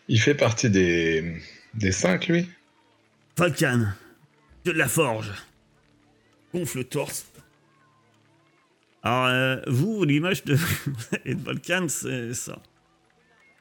[0.09, 1.41] Il fait partie des,
[1.75, 2.49] des cinq, lui
[3.37, 3.93] Volcan.
[4.65, 5.33] Dieu de la forge.
[6.53, 7.27] Gonfle le torse.
[9.05, 10.57] Alors, euh, vous, l'image de,
[11.25, 12.61] et de Volcan, c'est ça.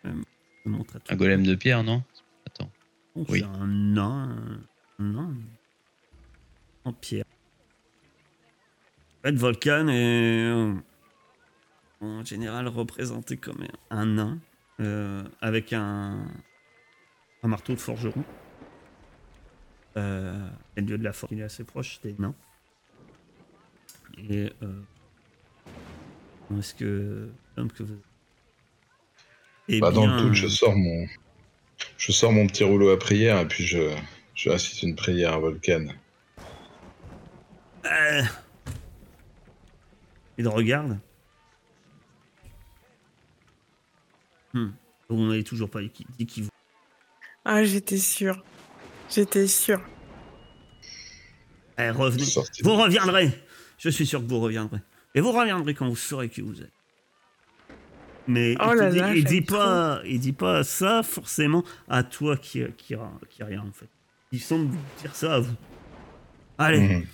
[0.05, 2.03] Euh, je vous montre à tout Un golem de pierre, non?
[2.47, 2.71] Attends.
[3.15, 3.39] Oh, Oui.
[3.39, 4.37] C'est un nain.
[4.99, 5.35] Un nain.
[6.83, 7.25] En pierre.
[9.19, 10.73] En fait, Volcan est euh,
[12.01, 14.39] en général représenté comme un nain
[14.79, 16.25] euh, avec un,
[17.43, 18.23] un marteau de forgeron.
[19.97, 22.33] Euh, et le dieu de la forge, il est assez proche des nains.
[24.17, 24.81] Et euh,
[26.57, 27.99] est-ce que l'homme que vous
[29.67, 31.07] Eh Bah, dans le doute, je sors mon.
[31.97, 33.95] Je sors mon petit rouleau à prière et puis je,
[34.35, 35.87] je assiste une prière à Volcan.
[37.85, 38.23] Euh...
[40.37, 40.99] Il regarde.
[44.53, 44.69] Hmm.
[45.09, 46.49] Vous m'avez toujours pas dit qui, vous.
[47.45, 48.43] Ah, j'étais sûre.
[49.09, 49.81] J'étais sûre.
[51.77, 52.25] Eh, revenez.
[52.25, 52.63] Sortez.
[52.63, 53.31] Vous reviendrez.
[53.77, 54.79] Je suis sûr que vous reviendrez.
[55.15, 56.71] Et vous reviendrez quand vous saurez qui vous êtes.
[58.27, 61.01] Mais Oh il, te là dit, là, il dit j'aime pas, il dit pas ça
[61.03, 62.95] forcément à toi qui qui
[63.29, 63.89] qui rien en fait.
[64.31, 65.55] Il semble dire ça à vous.
[66.57, 67.05] Allez, Mhm.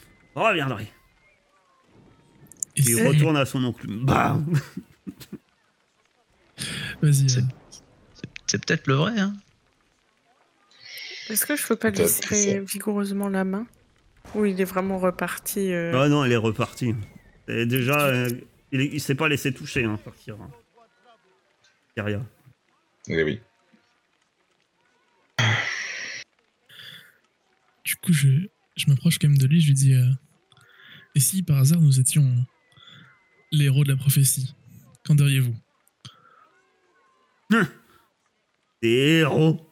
[2.75, 3.87] Et Il retourne à son oncle.
[3.87, 4.45] Bam.
[7.01, 7.29] Vas-y.
[7.29, 7.43] C'est- euh,
[8.45, 9.33] C'est- peut-être le vrai, hein
[11.29, 13.65] Est-ce que je peux pas lui serrer vigoureusement la main?
[14.35, 16.93] Ou il est vraiment reparti euh, Ah non, il est reparti.
[17.47, 18.29] Et déjà, euh,
[18.71, 20.49] il, il s'est pas laissé toucher hein, par Kira.
[21.95, 22.21] Kyria.
[23.07, 23.39] Eh oui.
[27.83, 28.27] Du coup, je,
[28.75, 30.05] je m'approche quand même de lui, je lui dis euh,
[31.17, 32.31] Et si par hasard nous étions
[33.51, 34.55] les héros de la prophétie
[35.03, 35.55] Qu'en diriez-vous?
[38.83, 39.67] Des héros.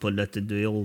[0.00, 0.84] Pas de la tête de héros.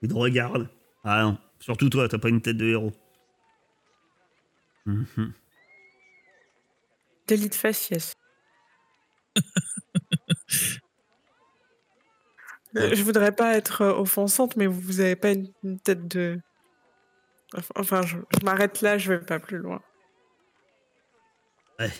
[0.00, 0.70] Il te regarde.
[1.04, 2.94] Ah non, surtout toi, t'as pas une tête de héros.
[7.26, 8.14] Délit de faciès
[12.74, 16.40] Je voudrais pas être offensante, mais vous avez pas une tête de.
[17.76, 19.80] Enfin, je, je m'arrête là, je vais pas plus loin.
[21.78, 21.92] Ouais.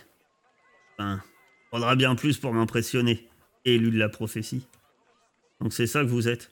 [0.99, 1.23] Enfin,
[1.71, 3.29] faudra bien plus pour m'impressionner.
[3.65, 4.67] Élu de la prophétie.
[5.61, 6.51] Donc c'est ça que vous êtes.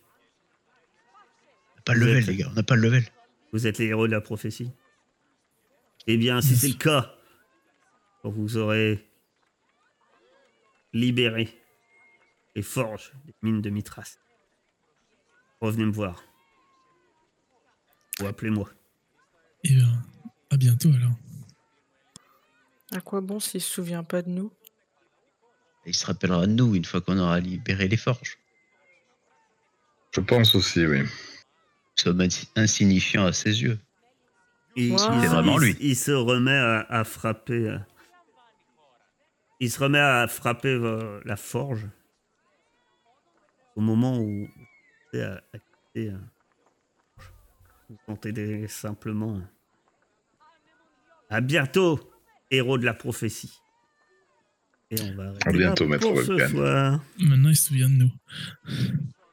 [1.73, 3.05] On n'a pas le Vous level, êtes- les gars, on n'a pas le level.
[3.53, 4.71] Vous êtes les héros de la prophétie.
[6.07, 7.15] Eh bien, si c'est le cas,
[8.23, 9.07] quand vous aurez
[10.93, 11.57] libéré
[12.55, 14.19] les forges des mines de Mitras,
[15.61, 16.23] revenez me voir.
[18.21, 18.69] Ou appelez-moi.
[19.65, 20.05] Et bien,
[20.51, 21.13] à bientôt alors.
[22.93, 24.53] À quoi bon s'il se souvient pas de nous?
[25.87, 28.39] Il se rappellera de nous une fois qu'on aura libéré les forges.
[30.15, 31.01] Je pense aussi, oui.
[31.03, 31.09] Nous
[31.97, 33.79] sommes insi- insignifiants à ses yeux.
[34.77, 34.99] Wow.
[34.99, 35.77] C'est vraiment lui.
[35.81, 37.69] Il se remet à, à frapper.
[37.69, 37.79] euh,
[39.61, 41.89] Il se remet à frapper euh, la forge.
[43.77, 44.49] Au moment où vous
[45.13, 46.19] commencez à, à quitter, euh,
[48.07, 49.37] vous simplement.
[49.37, 49.41] euh,
[51.31, 52.01] À bientôt,
[52.51, 53.53] héros de la prophétie.
[54.91, 56.49] Et on va arrêter À bientôt, là maître pour ce Volcan.
[56.51, 57.05] soir.
[57.19, 58.11] Maintenant, il se souvient de nous.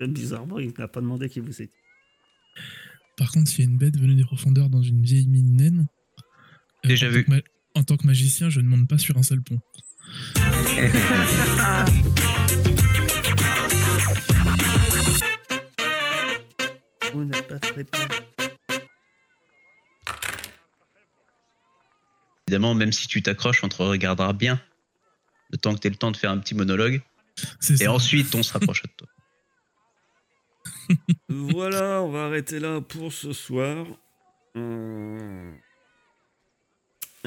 [0.08, 1.70] Bizarrement, il n'a pas demandé qui vous étiez.
[3.18, 5.88] Par contre, il y a une bête venue des profondeurs dans une vieille mine naine.
[6.86, 7.26] euh, Déjà en vu.
[7.26, 7.36] tant
[7.76, 9.60] En tant que magicien, je ne monte pas sur un seul pont.
[17.48, 17.84] Pas très
[22.50, 24.60] Évidemment, même si tu t'accroches, on te regardera bien.
[25.52, 27.00] Le temps que tu aies le temps de faire un petit monologue.
[27.70, 27.92] Et ça.
[27.92, 29.08] ensuite, on se rapproche de toi.
[31.30, 33.86] Voilà, on va arrêter là pour ce soir.
[34.56, 35.52] Euh,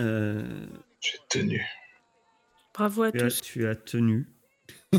[0.01, 0.67] euh,
[1.01, 1.65] J'ai tenu.
[2.75, 3.43] bravo à tu, as, tous.
[3.43, 4.27] tu as tenu.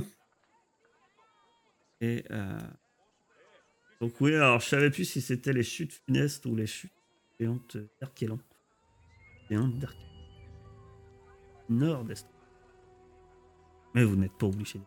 [2.00, 2.58] Et euh,
[4.00, 6.94] donc oui, alors je savais plus si c'était les chutes funestes ou les chutes
[7.38, 8.40] géantes d'Arkélan.
[9.50, 10.13] Géantes d'Arkélan.
[11.70, 12.28] Nord d'Est.
[13.94, 14.86] Mais vous n'êtes pas obligé de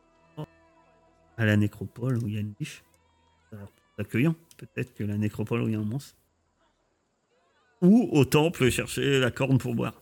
[1.38, 2.82] à la nécropole où il y a une biche.
[3.98, 4.34] Accueillant.
[4.56, 6.16] Peut-être que la nécropole où il y a un monstre.
[7.82, 10.00] Ou au temple chercher la corne pour boire.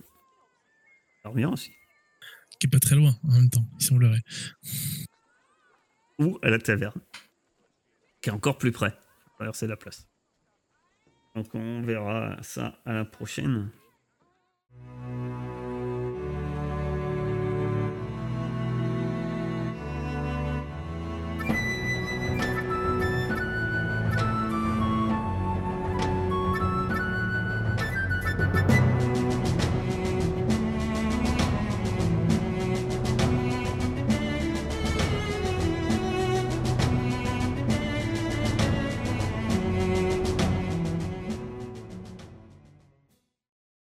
[1.22, 1.72] Ça revient aussi.
[2.58, 4.22] Qui est pas très loin en même temps, sont leurrés.
[6.18, 7.00] Ou à la taverne.
[8.20, 8.90] Qui est encore plus près.
[8.90, 10.06] Faut Traverser la place.
[11.34, 13.70] Donc on verra ça à la prochaine.